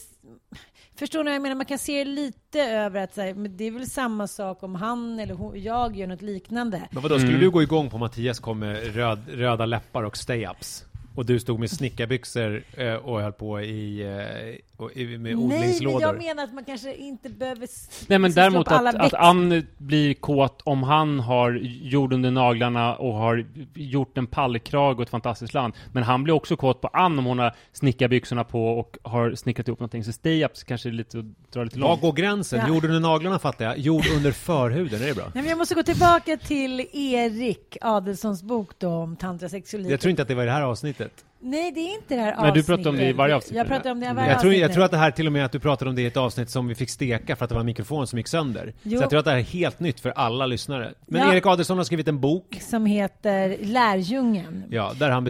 Förstår 0.97 1.19
ni 1.23 1.29
vad 1.29 1.35
jag 1.35 1.41
menar? 1.41 1.55
Man 1.55 1.65
kan 1.65 1.77
se 1.77 2.03
det 2.03 2.09
lite 2.11 2.61
över 2.61 3.03
att 3.03 3.13
så 3.13 3.21
här, 3.21 3.33
men 3.33 3.57
det 3.57 3.63
är 3.63 3.71
väl 3.71 3.89
samma 3.89 4.27
sak 4.27 4.63
om 4.63 4.75
han 4.75 5.19
eller 5.19 5.33
hon, 5.33 5.63
jag 5.63 5.95
gör 5.95 6.07
något 6.07 6.21
liknande. 6.21 6.81
Men 6.91 7.03
vadå, 7.03 7.15
skulle 7.15 7.31
Mm. 7.31 7.41
du 7.41 7.49
gå 7.51 7.63
igång 7.63 7.89
på 7.89 7.97
Mattias 7.97 8.39
kom 8.39 8.59
med 8.59 8.95
röd, 8.95 9.19
röda 9.27 9.65
läppar 9.65 10.03
och 10.03 10.13
stay-ups? 10.15 10.85
Och 11.15 11.25
du 11.25 11.39
stod 11.39 11.59
med 11.59 11.71
snickarbyxor 11.71 12.63
eh, 12.77 12.93
och 12.93 13.21
höll 13.21 13.31
på 13.31 13.61
i, 13.61 14.01
eh, 14.01 14.83
och, 14.83 14.97
i 14.97 15.05
med 15.05 15.21
Nej, 15.21 15.35
men 15.35 15.43
odlingslådor? 15.43 16.01
jag 16.01 16.17
menar 16.17 16.43
att 16.43 16.53
man 16.53 16.65
kanske 16.65 16.95
inte 16.95 17.29
behöver 17.29 17.67
Nej 18.07 18.19
men 18.19 18.21
liksom 18.21 18.41
däremot 18.41 18.67
att, 18.67 18.95
att. 18.95 19.13
Ann 19.13 19.67
blir 19.77 20.13
kåt 20.13 20.61
om 20.63 20.83
han 20.83 21.19
har 21.19 21.51
jord 21.63 22.13
under 22.13 22.31
naglarna 22.31 22.95
och 22.95 23.13
har 23.13 23.45
gjort 23.73 24.17
en 24.17 24.27
pallkrage 24.27 24.95
och 24.95 25.03
ett 25.03 25.09
fantastiskt 25.09 25.53
land. 25.53 25.73
Men 25.91 26.03
han 26.03 26.23
blir 26.23 26.33
också 26.33 26.55
kåt 26.57 26.81
på 26.81 26.87
Ann 26.87 27.19
om 27.19 27.25
hon 27.25 27.39
har 27.39 27.55
snickarbyxorna 27.71 28.43
på 28.43 28.67
och 28.79 28.97
har 29.03 29.35
snickrat 29.35 29.67
ihop 29.67 29.79
någonting. 29.79 30.03
Så 30.03 30.11
stay-ups 30.11 30.65
kanske 30.65 30.89
är 30.89 30.93
lite 30.93 31.19
att 31.19 31.25
dra 31.53 31.63
lite 31.63 31.79
Var 31.79 31.89
långt. 31.89 32.01
går 32.01 32.13
gränsen? 32.13 32.59
Ja. 32.59 32.67
Jord 32.67 32.85
under 32.85 32.99
naglarna 32.99 33.39
fattar 33.39 33.65
jag. 33.65 33.77
Jord 33.77 34.05
under 34.15 34.31
förhuden, 34.31 35.01
är 35.01 35.07
det 35.07 35.15
bra? 35.15 35.23
Nej, 35.33 35.43
men 35.43 35.49
jag 35.49 35.57
måste 35.57 35.75
gå 35.75 35.83
tillbaka 35.83 36.37
till 36.37 36.87
Erik 36.93 37.77
Adelssons 37.81 38.43
bok 38.43 38.71
då 38.77 38.89
om 38.89 39.15
tantrasexualitet. 39.15 39.91
Jag 39.91 39.99
tror 39.99 40.09
inte 40.09 40.21
att 40.21 40.27
det 40.27 40.35
var 40.35 40.43
i 40.43 40.45
det 40.45 40.51
här 40.51 40.61
avsnittet. 40.61 41.04
Nej, 41.41 41.71
det 41.71 41.79
är 41.79 41.95
inte 41.95 42.15
det 42.15 42.21
här 42.21 42.35
Nej, 42.35 42.43
du 42.43 42.47
avsnittet. 42.49 42.65
pratar 42.67 42.89
om 42.89 42.97
det 42.97 43.09
i 43.09 43.13
varje 43.13 43.35
avsnitt. 43.35 43.55
Jag 43.57 43.67
pratar 43.67 43.91
om 43.91 43.99
det 43.99 44.05
i 44.09 44.13
varje 44.13 44.29
Jag 44.31 44.39
tror, 44.41 44.53
jag 44.53 44.61
avsnitt. 44.63 44.73
tror 44.75 44.85
att 44.85 44.91
det 44.91 44.97
här 44.97 45.11
till 45.11 45.27
och 45.27 45.33
med 45.33 45.45
att 45.45 45.51
du 45.51 45.59
pratade 45.59 45.89
om 45.89 45.95
det 45.95 46.01
i 46.01 46.05
ett 46.05 46.17
avsnitt 46.17 46.49
som 46.49 46.67
vi 46.67 46.75
fick 46.75 46.89
steka 46.89 47.35
för 47.35 47.45
att 47.45 47.49
det 47.49 47.53
var 47.55 47.59
en 47.59 47.65
mikrofon 47.65 48.07
som 48.07 48.19
gick 48.19 48.27
sönder. 48.27 48.73
Jo. 48.83 48.97
Så 48.97 49.03
jag 49.03 49.09
tror 49.09 49.19
att 49.19 49.25
det 49.25 49.31
här 49.31 49.37
är 49.37 49.41
helt 49.43 49.79
nytt 49.79 49.99
för 49.99 50.09
alla 50.09 50.45
lyssnare. 50.45 50.93
Men 51.07 51.21
Ja. 51.21 51.33
Erik 51.33 51.45
Adelsson 51.45 51.77
har 51.77 51.83
skrivit 51.85 52.07
en 52.07 52.19
bok, 52.19 52.57
Som 52.69 52.85
heter 52.85 53.57
Lärjungen. 53.61 54.63
ja, 54.69 54.91
där 54.99 55.09
han 55.09 55.27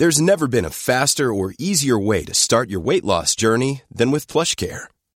There's 0.00 0.20
never 0.22 0.46
been 0.46 0.64
a 0.64 0.70
faster 0.70 1.24
or 1.24 1.52
easier 1.58 2.06
way 2.08 2.24
to 2.24 2.32
start 2.34 2.68
your 2.70 2.84
weight 2.90 3.04
loss 3.04 3.34
journey 3.42 3.80
than 3.98 4.12
with 4.12 4.32
PlushCare. 4.32 4.78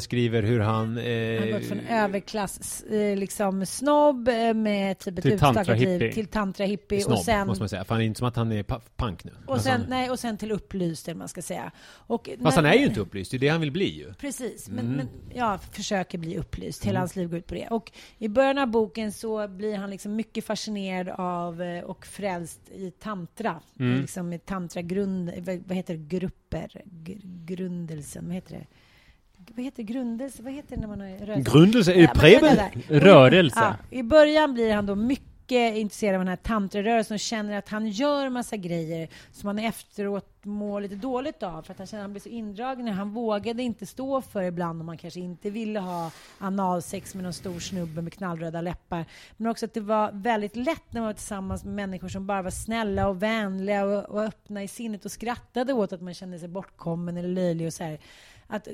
skriver 0.00 0.42
hur 0.42 0.60
han... 0.60 0.74
Han 0.76 0.96
har 0.96 1.02
Eh, 1.02 1.52
gått 1.52 1.64
från 1.68 1.80
överklass, 1.80 2.82
eh, 2.82 3.16
liksom 3.16 3.66
snobb 3.66 4.28
eh, 4.28 4.54
med 4.54 4.98
typ 4.98 5.18
ett 5.18 5.22
Till 5.22 5.32
utstakat 5.32 5.68
liv 5.78 6.12
till 6.12 6.26
tantra-hippie 6.26 7.00
snobb, 7.00 7.18
och 7.18 7.24
sen, 7.24 7.46
måste 7.46 7.62
man 7.62 7.68
säga. 7.68 7.84
För 7.84 7.94
han 7.94 8.02
är 8.02 8.06
inte 8.06 8.18
som 8.18 8.28
att 8.28 8.36
han 8.36 8.52
är 8.52 8.62
punk 8.96 9.24
nu. 9.24 9.30
och 9.46 9.52
Alltså, 9.52 9.68
sen, 9.68 9.80
han- 9.80 9.90
nej, 9.90 10.10
och 10.10 10.18
sen 10.18 10.36
till 10.38 10.52
upplyst, 10.52 11.08
eller 11.08 11.18
man 11.18 11.28
ska 11.28 11.42
säga. 11.42 11.70
Och 11.86 12.28
Fast 12.42 12.56
när- 12.56 12.62
han 12.62 12.72
är 12.74 12.78
ju 12.80 12.86
inte 12.86 13.00
upplyst, 13.00 13.30
det 13.30 13.36
är 13.36 13.38
det 13.38 13.48
han 13.48 13.60
vill 13.60 13.72
bli 13.72 13.98
ju. 13.98 14.14
Precis, 14.14 14.68
men, 14.68 14.78
Mm. 14.84 14.96
men 14.96 15.08
ja, 15.34 15.58
försöker 15.72 16.18
bli 16.18 16.36
upplyst. 16.38 16.84
Hela 16.84 16.98
hans 16.98 17.16
liv 17.16 17.28
går 17.28 17.38
ut 17.38 17.46
på 17.46 17.54
det. 17.54 17.66
Och 17.70 17.92
i 18.18 18.28
början 18.28 18.58
av 18.58 18.66
boken 18.68 19.12
så 19.12 19.48
blir 19.48 19.76
han 19.76 19.90
liksom 19.90 20.16
mycket 20.16 20.44
fascinerad 20.44 21.08
av 21.20 21.62
eh, 21.62 21.84
och 21.84 22.06
frälst 22.06 22.60
i 22.74 22.90
tantra. 22.90 23.60
Mm. 23.80 24.00
Liksom 24.00 24.32
i 24.32 24.38
tantragrund, 24.38 25.30
vad, 25.66 25.72
heter 25.76 25.94
det, 25.94 26.00
grupper? 26.16 26.82
Gr 26.84 27.14
grundelsen, 27.46 28.24
vad 28.26 28.34
heter 28.34 28.52
det? 28.54 28.66
Vad 29.54 29.64
heter 29.64 29.82
grundelse? 29.82 30.42
Vad 30.42 30.52
heter 30.52 30.74
det 30.76 30.80
när 30.80 30.88
man 30.88 31.00
har 31.00 31.08
rörelse? 31.08 31.50
Grundelse 31.50 31.92
är 31.92 32.06
Preben. 32.06 32.56
vänta 32.56 32.70
där. 32.88 33.00
Rörelse. 33.00 33.60
Ja, 33.60 33.98
I 33.98 34.02
början 34.02 34.54
blir 34.54 34.74
han 34.74 34.86
då 34.86 34.94
mycket 34.94 35.76
intresserad 35.76 36.14
av 36.14 36.20
den 36.20 36.28
här 36.28 36.36
tantrarörelsen 36.36 37.14
och 37.14 37.20
känner 37.20 37.58
att 37.58 37.68
han 37.68 37.88
gör 37.88 38.28
massa 38.28 38.56
grejer 38.56 39.08
som 39.32 39.46
han 39.46 39.58
efteråt 39.58 40.32
mår 40.42 40.80
lite 40.80 40.94
dåligt 40.94 41.42
av 41.42 41.62
för 41.62 41.72
att 41.72 41.78
han 41.78 41.86
känner 41.86 42.02
att 42.02 42.04
han 42.04 42.12
blir 42.12 42.22
så 42.22 42.28
indragen. 42.28 42.88
Han 42.88 43.10
vågade 43.10 43.62
inte 43.62 43.86
stå 43.86 44.22
för 44.22 44.42
ibland 44.42 44.80
om 44.80 44.86
man 44.86 44.98
kanske 44.98 45.20
inte 45.20 45.50
ville 45.50 45.80
ha 45.80 46.10
analsex 46.38 47.14
med 47.14 47.24
någon 47.24 47.32
stor 47.32 47.60
snubbe 47.60 48.02
med 48.02 48.12
knallröda 48.12 48.60
läppar. 48.60 49.04
Men 49.36 49.50
också 49.50 49.64
att 49.66 49.74
det 49.74 49.80
var 49.80 50.10
väldigt 50.12 50.56
lätt 50.56 50.92
när 50.92 51.00
man 51.00 51.06
var 51.06 51.14
tillsammans 51.14 51.64
med 51.64 51.74
människor 51.74 52.08
som 52.08 52.26
bara 52.26 52.42
var 52.42 52.50
snälla 52.50 53.08
och 53.08 53.22
vänliga 53.22 53.84
och, 53.84 54.04
och 54.04 54.22
öppna 54.22 54.62
i 54.62 54.68
sinnet 54.68 55.04
och 55.04 55.10
skrattade 55.12 55.72
åt 55.72 55.92
att 55.92 56.02
man 56.02 56.14
kände 56.14 56.38
sig 56.38 56.48
bortkommen 56.48 57.16
eller 57.16 57.28
löjlig 57.28 57.66
och 57.66 57.72
så 57.72 57.84
här 57.84 57.98
att 58.46 58.68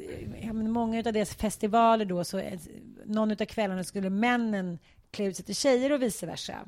men 0.52 0.71
många 0.71 0.99
av 0.99 1.12
deras 1.12 1.35
festivaler 1.35 2.05
då, 2.05 2.25
så 2.25 2.38
eh, 2.38 2.61
någon 3.05 3.31
av 3.31 3.37
kvällarna 3.45 3.85
skulle 3.85 4.11
männen 4.11 4.79
klä 5.11 5.25
ut 5.25 5.37
sig 5.37 5.45
till 5.45 5.57
tjejer 5.57 5.93
och 5.93 6.02
vice 6.02 6.26
versa. 6.26 6.67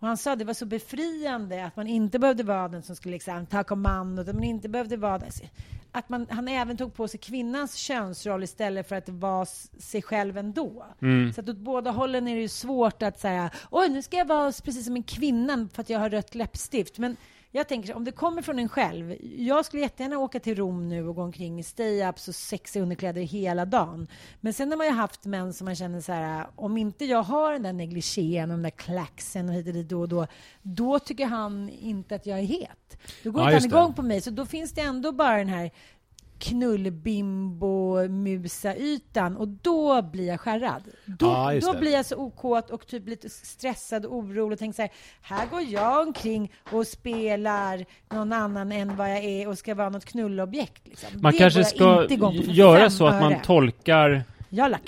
Och 0.00 0.06
han 0.06 0.16
sa 0.16 0.32
att 0.32 0.38
det 0.38 0.44
var 0.44 0.54
så 0.54 0.66
befriande 0.66 1.64
att 1.64 1.76
man 1.76 1.86
inte 1.86 2.18
behövde 2.18 2.42
vara 2.42 2.68
den 2.68 2.82
som 2.82 2.96
skulle 2.96 3.12
liksom 3.12 3.46
ta 3.46 3.64
kommandot, 3.64 4.28
att 4.28 4.34
man 4.34 4.44
inte 4.44 4.68
behövde 4.68 4.96
vara 4.96 5.18
den. 5.18 5.30
att 5.92 6.08
man, 6.08 6.26
han 6.30 6.48
även 6.48 6.76
tog 6.76 6.94
på 6.94 7.08
sig 7.08 7.20
kvinnans 7.20 7.74
könsroll 7.74 8.44
istället 8.44 8.88
för 8.88 8.96
att 8.96 9.08
vara 9.08 9.46
sig 9.78 10.02
själv 10.02 10.38
ändå. 10.38 10.86
Mm. 11.02 11.32
Så 11.32 11.40
att 11.40 11.48
åt 11.48 11.56
båda 11.56 11.90
hållen 11.90 12.28
är 12.28 12.34
det 12.34 12.40
ju 12.40 12.48
svårt 12.48 13.02
att 13.02 13.20
säga 13.20 13.50
oj 13.70 13.88
nu 13.88 14.02
ska 14.02 14.16
jag 14.16 14.26
vara 14.26 14.52
precis 14.52 14.84
som 14.84 14.96
en 14.96 15.02
kvinna 15.02 15.68
för 15.72 15.82
att 15.82 15.90
jag 15.90 15.98
har 15.98 16.10
rött 16.10 16.34
läppstift. 16.34 16.98
Men 16.98 17.16
jag 17.50 17.68
tänker 17.68 17.96
om 17.96 18.04
det 18.04 18.12
kommer 18.12 18.42
från 18.42 18.58
en 18.58 18.68
själv. 18.68 19.16
Jag 19.38 19.64
skulle 19.64 19.82
jättegärna 19.82 20.18
åka 20.18 20.40
till 20.40 20.54
Rom 20.56 20.88
nu 20.88 21.08
och 21.08 21.14
gå 21.14 21.22
omkring 21.22 21.58
i 21.60 21.62
stay-ups 21.62 22.28
och 22.28 22.34
sexiga 22.34 22.82
underkläder 22.82 23.20
hela 23.22 23.64
dagen. 23.64 24.08
Men 24.40 24.52
sen 24.52 24.70
har 24.70 24.76
man 24.76 24.86
ju 24.86 24.92
haft 24.92 25.24
män 25.24 25.52
som 25.54 25.64
man 25.64 25.76
känner 25.76 26.00
så 26.00 26.12
här, 26.12 26.46
om 26.56 26.76
inte 26.76 27.04
jag 27.04 27.22
har 27.22 27.52
den 27.52 27.62
där 27.62 27.72
negligén 27.72 28.50
och 28.50 28.56
den 28.56 28.62
där 28.62 28.70
klaxen 28.70 29.48
och 29.48 29.54
hit 29.54 29.66
och 29.66 29.72
dit 29.72 29.88
då 29.88 30.00
och 30.00 30.08
då, 30.08 30.26
då 30.62 30.98
tycker 30.98 31.26
han 31.26 31.68
inte 31.70 32.14
att 32.14 32.26
jag 32.26 32.38
är 32.38 32.42
het. 32.42 32.98
Då 33.22 33.30
går 33.30 33.42
Ja, 33.42 33.46
inte 33.48 33.54
han 33.54 33.62
det. 33.70 33.76
igång 33.76 33.94
på 33.94 34.02
mig. 34.02 34.20
Så 34.20 34.30
då 34.30 34.46
finns 34.46 34.72
det 34.72 34.80
ändå 34.80 35.12
bara 35.12 35.36
den 35.38 35.48
här 35.48 35.70
knullbimbo-musa-ytan 36.38 39.36
och 39.36 39.48
då 39.48 40.02
blir 40.02 40.26
jag 40.28 40.40
skärrad. 40.40 40.82
Då, 41.06 41.50
just 41.54 41.66
då 41.66 41.72
det. 41.72 41.78
blir 41.78 41.92
jag 41.92 42.06
så 42.06 42.16
okåt 42.16 42.70
och 42.70 42.86
typ 42.86 43.08
lite 43.08 43.28
stressad 43.28 44.06
och 44.06 44.16
orolig 44.16 44.52
och 44.52 44.58
tänker 44.58 44.76
så 44.76 44.82
här, 44.82 44.90
här 45.22 45.46
går 45.46 45.62
jag 45.62 46.06
omkring 46.06 46.52
och 46.72 46.86
spelar 46.86 47.84
någon 48.12 48.32
annan 48.32 48.72
än 48.72 48.96
vad 48.96 49.10
jag 49.10 49.24
är 49.24 49.48
och 49.48 49.58
ska 49.58 49.74
vara 49.74 49.88
något 49.88 50.04
knullobjekt. 50.04 50.88
Liksom. 50.88 51.08
Man 51.22 51.32
Det 51.32 51.38
kanske 51.38 51.64
ska 51.64 52.06
göra 52.32 52.90
så 52.90 53.06
att 53.06 53.22
man 53.22 53.32
öre. 53.32 53.40
tolkar 53.44 54.22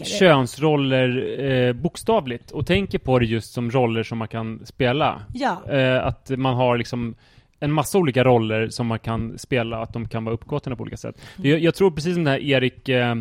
könsroller 0.05 1.41
eh, 1.41 1.73
bokstavligt 1.73 2.51
och 2.51 2.67
tänker 2.67 2.99
på 2.99 3.19
det 3.19 3.27
just 3.27 3.53
som 3.53 3.71
roller 3.71 4.03
som 4.03 4.19
man 4.19 4.29
kan 4.29 4.67
spela. 4.67 5.23
Ja. 5.35 5.71
Eh, 5.71 6.07
att 6.07 6.31
man 6.31 6.55
har 6.55 6.79
liksom 6.79 7.15
en 7.61 7.73
massa 7.73 7.99
olika 7.99 8.25
roller 8.25 8.69
som 8.69 8.87
man 8.87 8.99
kan 8.99 9.39
spela, 9.39 9.83
att 9.83 9.93
de 9.93 10.09
kan 10.09 10.25
vara 10.25 10.35
uppgåtna 10.35 10.77
på 10.77 10.83
olika 10.83 10.97
sätt. 10.97 11.17
Mm. 11.39 11.51
Jag, 11.51 11.61
jag 11.61 11.75
tror 11.75 11.91
precis 11.91 12.15
som 12.15 12.25
den 12.25 12.33
här 12.33 12.41
Erik 12.41 12.89
eh, 12.89 13.15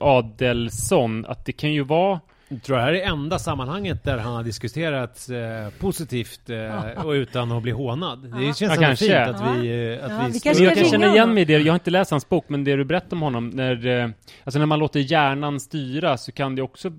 Adelsson, 0.00 1.26
att 1.26 1.44
det 1.44 1.52
kan 1.52 1.72
ju 1.72 1.82
vara 1.84 2.20
Jag 2.48 2.62
tror 2.62 2.76
det 2.76 2.82
här 2.82 2.88
är 2.88 2.92
det 2.92 3.02
enda 3.02 3.38
sammanhanget 3.38 4.04
där 4.04 4.18
han 4.18 4.34
har 4.34 4.42
diskuterat 4.42 5.28
eh, 5.30 5.78
positivt 5.80 6.50
eh, 6.50 7.04
och 7.06 7.10
utan 7.10 7.52
att 7.52 7.62
bli 7.62 7.72
hånad. 7.72 8.32
Det 8.38 8.44
känns 8.44 8.60
Ja, 8.60 8.74
kanske. 8.80 9.04
fint 9.04 9.36
att 9.36 9.56
vi, 9.56 9.94
eh, 9.94 10.04
att 10.04 10.10
Ja, 10.10 10.24
vi, 10.26 10.32
vi 10.32 10.40
kanske 10.40 10.64
jag 10.64 10.74
kan 10.74 10.84
känna 10.84 11.12
igen 11.12 11.34
mig 11.34 11.42
i 11.42 11.44
det, 11.44 11.52
jag 11.58 11.72
har 11.72 11.78
inte 11.78 11.90
läst 11.90 12.10
hans 12.10 12.28
bok, 12.28 12.44
men 12.48 12.64
det 12.64 12.76
du 12.76 12.84
berättar 12.84 13.16
om 13.16 13.22
honom, 13.22 13.48
när, 13.50 13.86
eh, 13.86 14.08
alltså 14.44 14.58
när 14.58 14.66
man 14.66 14.78
låter 14.78 15.00
hjärnan 15.00 15.60
styra 15.60 16.16
så 16.16 16.32
kan 16.32 16.56
det 16.56 16.62
också 16.62 16.90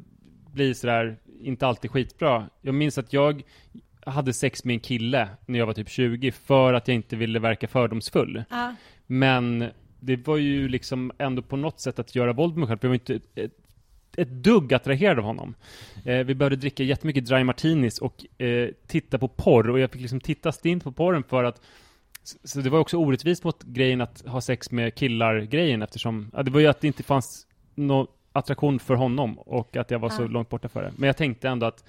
bli 0.53 0.73
sådär, 0.73 1.17
inte 1.41 1.67
alltid 1.67 1.91
skitbra. 1.91 2.45
Jag 2.61 2.75
minns 2.75 2.97
att 2.97 3.13
jag 3.13 3.41
hade 4.07 4.33
sex 4.33 4.63
med 4.63 4.73
en 4.73 4.79
kille 4.79 5.29
när 5.45 5.59
jag 5.59 5.65
var 5.65 5.73
typ 5.73 5.89
20 5.89 6.31
för 6.31 6.73
att 6.73 6.87
jag 6.87 6.95
inte 6.95 7.15
ville 7.15 7.39
verka 7.39 7.67
fördomsfull. 7.67 8.43
Ja. 8.49 8.75
Men 9.07 9.65
det 9.99 10.27
var 10.27 10.37
ju 10.37 10.67
liksom 10.67 11.11
ändå 11.17 11.41
på 11.41 11.55
något 11.57 11.79
sätt 11.79 11.99
att 11.99 12.15
göra 12.15 12.33
våld 12.33 12.53
på 12.53 12.59
mig 12.59 12.67
själv, 12.67 12.77
för 12.77 12.87
jag 12.87 12.89
var 12.89 12.95
inte 12.95 13.15
ett, 13.35 13.51
ett, 14.17 14.29
dugg 14.29 14.73
attraherad 14.73 15.17
av 15.19 15.25
honom. 15.25 15.55
Eh, 16.05 16.17
vi 16.17 16.35
började 16.35 16.55
dricka 16.55 16.83
jättemycket 16.83 17.25
dry 17.25 17.43
martinis 17.43 17.99
och 17.99 18.41
eh, 18.41 18.69
titta 18.87 19.17
på 19.17 19.27
porr, 19.27 19.69
och 19.69 19.79
jag 19.79 19.91
fick 19.91 20.01
liksom 20.01 20.19
titta 20.19 20.51
stint 20.51 20.83
på 20.83 20.91
porren 20.91 21.23
för 21.23 21.43
att 21.43 21.61
så- 22.23 22.37
så 22.43 22.59
det 22.61 22.69
var 22.69 22.79
också 22.79 22.97
orättvist 22.97 23.43
mot 23.43 23.63
grejen 23.63 24.01
att 24.01 24.23
ha 24.27 24.41
sex 24.41 24.71
med 24.71 24.95
killar-grejen 24.95 25.81
eftersom, 25.81 26.31
ja, 26.33 26.43
det 26.43 26.51
var 26.51 26.59
ju 26.59 26.67
att 26.67 26.81
det 26.81 26.87
inte 26.87 27.03
fanns 27.03 27.47
någon 27.75 28.07
attraktion 28.31 28.79
för 28.79 28.95
honom 28.95 29.39
och 29.39 29.75
att 29.77 29.91
jag 29.91 29.99
var 29.99 30.09
så 30.09 30.21
Ja. 30.21 30.27
långt 30.27 30.49
borta 30.49 30.69
för 30.69 30.83
det. 30.83 30.91
Men 30.97 31.07
jag 31.07 31.17
tänkte 31.17 31.49
ändå 31.49 31.65
att 31.65 31.83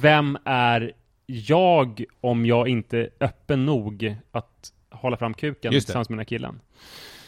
vem 0.00 0.38
är 0.44 0.92
jag 1.26 2.04
om 2.20 2.46
jag 2.46 2.68
inte 2.68 2.98
är 2.98 3.10
öppen 3.20 3.66
nog 3.66 4.16
att 4.32 4.72
hålla 4.90 5.16
fram 5.16 5.34
kuken 5.34 5.72
tillsammans 5.72 6.08
med 6.08 6.14
den 6.14 6.20
här 6.20 6.24
killen? 6.24 6.60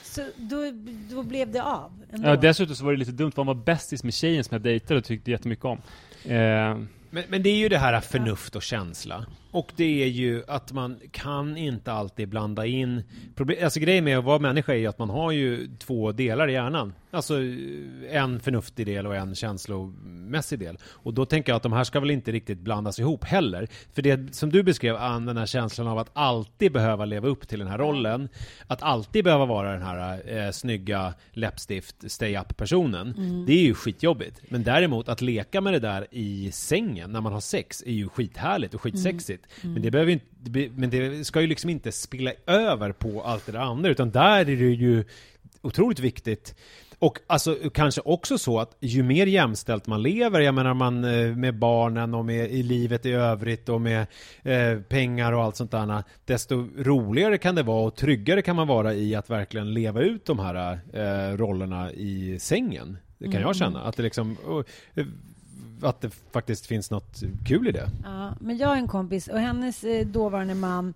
Så 0.02 0.20
då, 0.36 0.56
då 1.10 1.22
blev 1.22 1.52
det 1.52 1.62
av? 1.62 2.02
Ändå. 2.12 2.28
Ja, 2.28 2.36
dessutom 2.36 2.76
så 2.76 2.84
var 2.84 2.92
det 2.92 2.98
lite 2.98 3.12
dumt, 3.12 3.32
för 3.32 3.36
han 3.36 3.46
var 3.46 3.64
bästis 3.64 4.04
med 4.04 4.14
tjejen 4.14 4.44
som 4.44 4.54
jag 4.54 4.62
dejtade 4.62 4.98
och 4.98 5.04
tyckte 5.04 5.30
jättemycket 5.30 5.64
om. 5.64 5.78
Eh, 6.24 6.78
Men, 7.10 7.24
men 7.28 7.42
det 7.42 7.50
är 7.50 7.56
ju 7.56 7.68
det 7.68 7.78
här 7.78 8.00
förnuft 8.00 8.56
och 8.56 8.62
känsla. 8.62 9.26
Och 9.50 9.72
det 9.76 10.02
är 10.02 10.06
ju 10.06 10.42
att 10.48 10.72
man 10.72 11.00
kan 11.10 11.56
inte 11.56 11.92
alltid 11.92 12.28
blanda 12.28 12.66
in... 12.66 13.02
Problem, 13.34 13.64
alltså 13.64 13.80
grejen 13.80 14.04
med 14.04 14.18
att 14.18 14.24
vara 14.24 14.38
människa 14.38 14.72
är 14.72 14.76
ju 14.76 14.86
att 14.86 14.98
man 14.98 15.10
har 15.10 15.30
ju 15.30 15.68
två 15.78 16.12
delar 16.12 16.48
i 16.48 16.52
hjärnan. 16.52 16.94
Alltså 17.10 17.34
en 18.10 18.40
förnuftig 18.40 18.86
del 18.86 19.06
och 19.06 19.16
en 19.16 19.34
känslomässig 19.34 20.58
del. 20.58 20.78
Och 20.84 21.14
då 21.14 21.24
tänker 21.26 21.52
jag 21.52 21.56
att 21.56 21.62
de 21.62 21.72
här 21.72 21.84
ska 21.84 22.00
väl 22.00 22.10
inte 22.10 22.32
riktigt 22.32 22.58
blandas 22.58 22.98
ihop 22.98 23.24
heller. 23.24 23.68
För 23.92 24.02
det 24.02 24.34
som 24.34 24.50
du 24.50 24.62
beskrev, 24.62 24.96
Ann, 24.96 25.26
den 25.26 25.36
här 25.36 25.46
känslan 25.46 25.86
av 25.88 25.98
att 25.98 26.10
alltid 26.12 26.72
behöva 26.72 27.04
leva 27.04 27.28
upp 27.28 27.48
till 27.48 27.58
den 27.58 27.68
här 27.68 27.78
rollen. 27.78 28.28
Att 28.66 28.82
alltid 28.82 29.24
behöva 29.24 29.44
vara 29.46 29.72
den 29.72 29.82
här 29.82 30.22
eh, 30.26 30.50
snygga 30.50 31.14
läppstift, 31.32 32.10
stay 32.12 32.36
up 32.36 32.56
personen. 32.56 33.14
Det 33.46 33.52
är 33.52 33.62
ju 33.62 33.74
skitjobbigt. 33.74 34.40
Men 34.48 34.62
däremot 34.62 35.08
att 35.08 35.20
leka 35.20 35.60
med 35.60 35.72
det 35.72 35.80
där 35.80 36.06
i 36.14 36.50
sängen 36.52 37.12
när 37.12 37.20
man 37.20 37.32
har 37.32 37.40
sex 37.40 37.82
är 37.86 37.92
ju 37.92 38.08
skithärligt 38.08 38.74
och 38.74 38.82
skitsexigt. 38.82 39.46
Men, 39.62 39.82
det 39.82 39.90
behöver 39.90 40.12
inte, 40.12 40.70
men 40.74 40.90
det 40.90 41.24
ska 41.24 41.40
ju 41.40 41.46
liksom 41.46 41.70
inte 41.70 41.92
spilla 41.92 42.32
över 42.46 42.92
på 42.92 43.22
allt 43.22 43.46
det 43.46 43.52
där 43.52 43.58
andra, 43.58 43.90
utan 43.90 44.10
där 44.10 44.40
är 44.40 44.44
det 44.44 44.52
ju 44.52 45.04
otroligt 45.62 45.98
viktigt. 45.98 46.54
Och 46.98 47.18
alltså 47.26 47.56
kanske 47.74 48.00
också 48.00 48.38
så 48.38 48.60
att 48.60 48.76
ju 48.80 49.02
mer 49.02 49.26
jämställt 49.26 49.86
man 49.86 50.02
lever, 50.02 50.40
jag 50.40 50.54
menar 50.54 50.74
man 50.74 51.04
eh, 51.04 51.36
med 51.36 51.58
barnen 51.58 52.14
och 52.14 52.24
med 52.24 52.50
i 52.50 52.62
livet 52.62 53.06
i 53.06 53.12
övrigt 53.12 53.68
och 53.68 53.80
med 53.80 54.06
eh, 54.42 54.80
pengar 54.80 55.32
och 55.32 55.42
allt 55.42 55.56
sånt 55.56 55.70
där, 55.70 56.04
desto 56.24 56.68
roligare 56.76 57.38
kan 57.38 57.54
det 57.54 57.62
vara 57.62 57.86
och 57.86 57.96
tryggare 57.96 58.42
kan 58.42 58.56
man 58.56 58.68
vara 58.68 58.94
i 58.94 59.14
att 59.14 59.30
verkligen 59.30 59.74
leva 59.74 60.00
ut 60.00 60.24
de 60.24 60.38
här 60.38 60.78
eh, 60.92 61.36
rollerna 61.36 61.92
i 61.92 62.38
sängen. 62.40 62.98
Det 63.18 63.30
kan 63.30 63.40
jag 63.40 63.56
känna. 63.56 63.82
Att 63.82 63.96
det 63.96 64.02
liksom, 64.02 64.36
och, 64.46 64.64
eh, 64.94 65.06
att 65.82 66.00
det 66.00 66.10
faktiskt 66.32 66.66
finns 66.66 66.90
något 66.90 67.22
kul 67.46 67.68
i 67.68 67.72
det. 67.72 67.90
Ja, 68.04 68.34
men 68.40 68.56
jag 68.56 68.68
har 68.68 68.76
en 68.76 68.88
kompis 68.88 69.28
och 69.28 69.38
hennes 69.38 69.84
eh, 69.84 70.06
dåvarande 70.06 70.54
man 70.54 70.94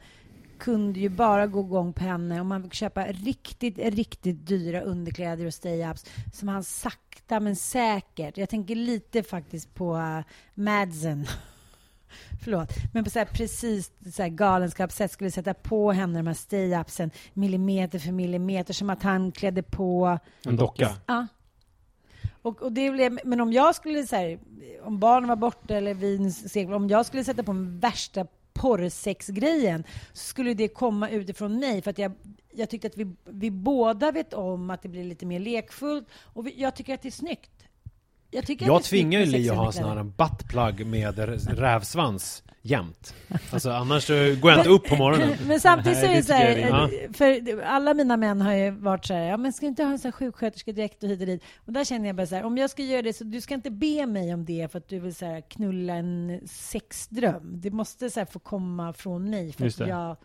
kunde 0.59 1.01
ju 1.01 1.09
bara 1.09 1.47
gå 1.47 1.61
igång 1.61 1.93
på 1.93 2.05
henne 2.05 2.41
om 2.41 2.49
man 2.49 2.63
fick 2.63 2.75
köpa 2.75 3.07
riktigt, 3.07 3.79
riktigt 3.79 4.47
dyra 4.47 4.81
underkläder 4.81 5.47
och 5.47 5.53
stay-ups 5.53 6.07
som 6.33 6.49
han 6.49 6.65
sakta 6.65 7.41
men 7.41 7.57
säkert, 7.57 8.37
jag 8.37 8.49
tänker 8.49 8.75
lite 8.75 9.23
faktiskt 9.23 9.75
på 9.75 9.97
uh, 9.97 10.21
Madsen 10.55 11.27
Förlåt, 12.43 12.69
men 12.93 13.05
på 13.05 13.11
så 13.11 13.19
här 13.19 13.27
precis 13.27 13.93
så 14.15 14.23
här 14.23 14.29
galenskapssätt 14.29 15.13
skulle 15.13 15.31
sätta 15.31 15.55
på 15.55 15.93
henne 15.93 16.19
de 16.19 16.27
här 16.27 16.35
stay-upsen 16.35 17.11
millimeter 17.33 17.99
för 17.99 18.13
millimeter 18.13 18.75
som 18.75 18.91
att 18.91 19.03
han 19.03 19.33
klädde 19.33 19.63
på 19.63 20.19
en 20.45 20.57
docka. 20.57 20.97
Ja. 21.07 21.27
Och, 22.49 22.63
och 22.63 22.73
det 22.73 22.91
blev, 22.91 23.19
men 23.25 23.41
om 23.41 23.53
jag 23.53 23.75
skulle 23.75 24.07
så 24.07 24.17
här, 24.17 24.39
om 24.83 24.99
barnen 24.99 25.29
var 25.29 25.37
borta 25.37 25.75
eller 25.75 25.95
vin 25.95 26.33
seglade, 26.33 26.77
om 26.77 26.89
jag 26.89 27.07
skulle 27.07 27.25
sätta 27.25 27.43
på 27.43 27.53
den 27.53 27.81
värsta 27.81 28.27
porrsexgrejen 28.53 29.85
så 30.13 30.25
skulle 30.25 30.55
det 30.55 30.69
komma 30.69 31.09
utifrån 31.09 31.59
mig 31.59 31.83
för 31.83 31.91
att 31.91 31.99
jag, 31.99 32.13
jag 32.53 32.71
tyckte 32.71 32.87
att 32.87 32.97
vi, 32.97 33.15
vi 33.25 33.51
båda 33.51 34.13
vet 34.13 34.35
om 34.35 34.71
att 34.71 34.83
det 34.83 34.89
blir 34.89 35.05
lite 35.05 35.27
mer 35.27 35.41
lekfullt 35.41 36.07
och 36.35 36.47
vi, 36.47 36.55
jag 36.61 36.75
tycker 36.77 36.95
att 36.95 37.03
det 37.03 37.09
är 37.09 37.11
snyggt. 37.11 37.68
Jag, 38.31 38.45
Jag 38.59 38.83
tvingar 38.83 39.21
ju 39.21 39.27
Li 39.27 39.51
att 39.51 39.57
ha 39.57 39.73
sexiga 39.73 39.87
sån 39.87 39.97
här 39.97 40.05
buttplug 40.05 40.87
med 40.87 41.19
rävsvans 41.59 42.43
jämt. 42.63 43.15
Alltså 43.51 43.71
annars 43.71 44.07
så 44.07 44.13
går 44.41 44.51
jag 44.51 44.61
inte 44.61 44.71
upp 44.71 44.85
på 44.89 44.97
morgonen. 44.97 45.37
Men 45.47 45.61
samtidigt 45.61 45.99
så 45.99 46.07
är 46.07 46.15
det 46.15 46.23
så 46.23 46.33
här, 46.33 46.57
eh, 46.59 47.13
för 47.13 47.61
alla 47.63 47.95
mina 47.95 48.17
män 48.17 48.41
har 48.41 48.53
ju 48.53 48.71
varit 48.71 49.07
så 49.07 49.15
här, 49.15 49.23
ja 49.23 49.37
men 49.37 49.53
ska 49.53 49.67
inte 49.67 49.85
ha 49.85 49.91
en 49.91 49.99
sån 49.99 50.09
här 50.09 50.13
sjuksköterskedräkt 50.13 51.03
och 51.03 51.09
hit 51.09 51.21
och 51.21 51.27
dit? 51.27 51.43
Och 51.67 51.73
där 51.73 51.85
känner 51.85 52.07
jag 52.07 52.17
bara 52.17 52.27
så 52.27 52.35
här, 52.35 52.45
om 52.45 52.59
jag 52.59 52.71
ska 52.71 52.83
göra 52.83 53.03
det 53.03 53.13
så 53.13 53.25
du 53.25 53.41
ska 53.41 53.55
inte 53.55 53.71
be 53.71 54.07
mig 54.07 54.35
om 54.35 54.45
det 54.45 54.73
för 54.73 54.79
att 54.79 54.89
du 54.89 54.99
vill 54.99 55.15
så 55.15 55.27
här, 55.27 55.41
knulla 55.41 55.95
en 55.95 56.41
sexdröm. 56.47 57.61
Det 57.61 57.71
måste 57.71 58.11
så 58.11 58.21
här, 58.21 58.27
få 58.27 58.39
komma 58.39 58.93
från 58.93 59.31
mig 59.31 59.53
för 59.53 59.67
att 59.67 59.79
jag... 59.79 60.17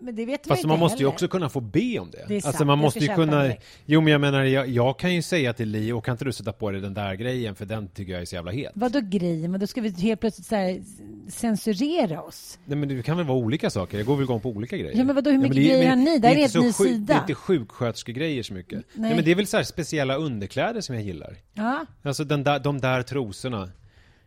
Men- 0.00 0.14
det 0.16 0.26
vet 0.26 0.46
Fast 0.46 0.64
man 0.64 0.72
inte 0.74 0.80
måste 0.84 0.98
ju 1.02 1.06
också 1.06 1.28
kunna 1.28 1.48
få 1.48 1.60
be 1.60 1.98
om 1.98 2.10
det. 2.10 2.24
Det 2.28 2.36
är 2.36 2.40
sant. 2.40 2.46
alltså 2.48 2.64
man 2.64 2.78
måste 2.78 2.98
ju 2.98 3.14
kunna... 3.14 3.52
Jo 3.86 4.00
men 4.00 4.12
jag 4.12 4.20
menar, 4.20 4.44
jag, 4.44 4.68
jag 4.68 4.98
kan 4.98 5.14
ju 5.14 5.22
säga 5.22 5.52
till 5.52 5.68
Li, 5.68 5.92
och 5.92 6.04
kan 6.04 6.12
inte 6.12 6.24
du 6.24 6.32
sätta 6.32 6.52
på 6.52 6.70
dig 6.70 6.80
den 6.80 6.94
där 6.94 7.14
grejen 7.14 7.54
för 7.54 7.64
den 7.64 7.88
tycker 7.88 8.12
jag 8.12 8.22
är 8.22 8.26
så 8.26 8.34
jävla 8.34 8.52
het. 8.52 8.72
Vadå 8.74 9.00
grejer? 9.02 9.48
Men 9.48 9.60
då 9.60 9.66
ska 9.66 9.80
vi 9.80 9.90
helt 9.90 10.20
plötsligt 10.20 10.46
så 10.46 10.82
censurera 11.28 12.22
oss? 12.22 12.58
Nej 12.64 12.78
men 12.78 12.88
det 12.88 13.02
kan 13.02 13.16
väl 13.16 13.26
vara 13.26 13.38
olika 13.38 13.70
saker, 13.70 13.98
jag 13.98 14.06
går 14.06 14.16
väl 14.16 14.24
igång 14.24 14.40
på 14.40 14.48
olika 14.50 14.76
grejer. 14.76 14.96
Ja, 14.98 15.04
men 15.04 15.14
vadå, 15.14 15.30
hur 15.30 15.38
mycket 15.38 15.56
det 15.56 15.62
är- 15.62 15.78
grejer 15.78 15.88
har 15.88 15.96
ni? 15.96 16.18
Det 16.18 16.28
här 16.28 16.34
är 16.34 16.38
helt 16.40 16.52
så 16.52 16.60
ny 16.62 16.72
sjuk- 16.72 16.88
sida. 16.88 17.06
Det 17.06 17.12
är 17.18 17.20
inte 17.20 17.34
sjuksköterskegrejer 17.34 18.42
så 18.42 18.54
mycket. 18.54 18.72
Nej. 18.72 18.84
Nej. 18.94 19.14
men 19.14 19.24
det 19.24 19.30
är 19.30 19.34
väl 19.34 19.46
så 19.46 19.64
speciella 19.64 20.16
underkläder 20.16 20.80
som 20.80 20.94
jag 20.94 21.04
gillar. 21.04 21.36
Ja. 21.54 21.86
Alltså 22.02 22.24
den 22.24 22.44
där, 22.44 22.58
de 22.58 22.80
där 22.80 23.02
trosorna. 23.02 23.70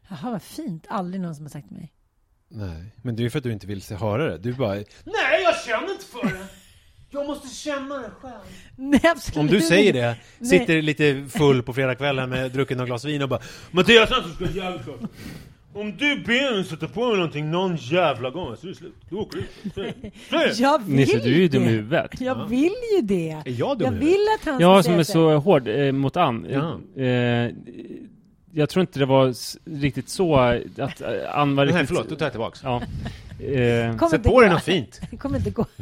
Jaha, 0.10 0.32
vad 0.32 0.42
fint. 0.42 0.86
Aldrig 0.90 1.22
någon 1.22 1.36
som 1.36 1.46
har 1.46 1.50
sagt 1.50 1.68
till 1.68 1.78
mig. 1.78 1.92
Nej, 2.50 2.84
men 3.02 3.16
det 3.16 3.22
är 3.22 3.24
ju 3.24 3.30
för 3.30 3.38
att 3.38 3.44
du 3.44 3.52
inte 3.52 3.68
vill 3.68 3.82
se- 3.82 3.96
höra 3.96 4.30
det. 4.30 4.38
Du 4.38 4.54
bara... 4.54 4.74
Nej, 4.76 4.86
jag 5.44 5.56
känner 5.66 5.92
inte 5.92 6.06
för 6.06 6.26
det! 6.26 6.46
Jag 7.12 7.28
måste 7.28 7.48
känna 7.48 7.98
det 7.98 8.10
själv. 8.22 8.34
Nej, 8.76 9.02
absolut 9.04 9.38
Om 9.38 9.48
du 9.48 9.62
säger 9.62 9.94
det, 9.94 10.16
Nej. 10.40 10.50
sitter 10.60 10.82
lite 10.82 11.26
full 11.30 11.64
på 11.64 11.74
fredagskvällen 11.74 12.30
med 12.30 12.52
druckit 12.52 12.78
några 12.78 12.88
glas 12.88 13.06
vin 13.06 13.22
och 13.22 13.30
bara 13.30 13.40
Mattias 13.72 14.10
Svensson 14.10 14.34
ska 14.36 14.46
jävligt 14.60 14.86
gott. 14.86 15.02
Om 15.74 15.98
du 15.98 16.24
Ben 16.28 16.64
sätter 16.66 16.88
på 16.88 17.06
mig 17.08 17.16
någonting 17.16 17.52
någon 17.52 17.76
jävla 17.76 18.30
gång 18.30 18.56
så 18.58 18.66
är 18.68 18.70
det 18.70 18.76
slut. 18.76 18.96
Då 19.10 19.18
åker 19.20 19.44
du. 19.76 19.94
Jag 20.58 20.84
vill 20.86 20.96
Nisse, 20.96 21.20
du 21.20 21.34
är 21.34 21.38
ju 21.40 21.48
dum 21.48 21.62
i 21.64 21.66
det. 21.66 21.72
huvudet. 21.72 22.22
Jag 22.22 22.46
vill 22.50 22.74
ju 22.96 23.02
det. 23.02 23.30
Är 23.32 23.44
jag 23.60 23.78
dum 23.78 23.86
Jag 23.94 24.00
vill 24.00 24.26
att 24.40 24.46
han 24.46 24.60
Jag 24.62 24.84
ska 24.84 24.92
som 24.92 25.00
är 25.00 25.04
så 25.04 25.38
hård 25.38 25.68
eh, 25.68 25.92
mot 25.92 26.18
Ann. 26.18 26.48
Ja. 26.50 26.80
Eh, 27.04 27.52
jag 28.54 28.70
tror 28.70 28.82
inte 28.82 29.00
det 29.00 29.06
var 29.06 29.34
riktigt 29.82 30.10
så 30.10 30.36
att 30.36 31.02
eh, 31.02 31.10
Ann 31.34 31.56
var 31.56 31.66
Nej, 31.66 31.86
förlåt, 31.88 32.10
då 32.10 32.16
tar 32.16 32.26
jag 32.26 32.34
tillbaks. 32.34 32.62
Ja. 32.64 32.82
Eh, 33.46 34.08
Sätt 34.10 34.24
på 34.24 34.42
dig 34.42 34.50
något 34.50 34.64
fint. 34.64 35.02
Det 35.12 35.18
kommer 35.18 35.38
inte 35.38 35.50
gå. 35.50 35.66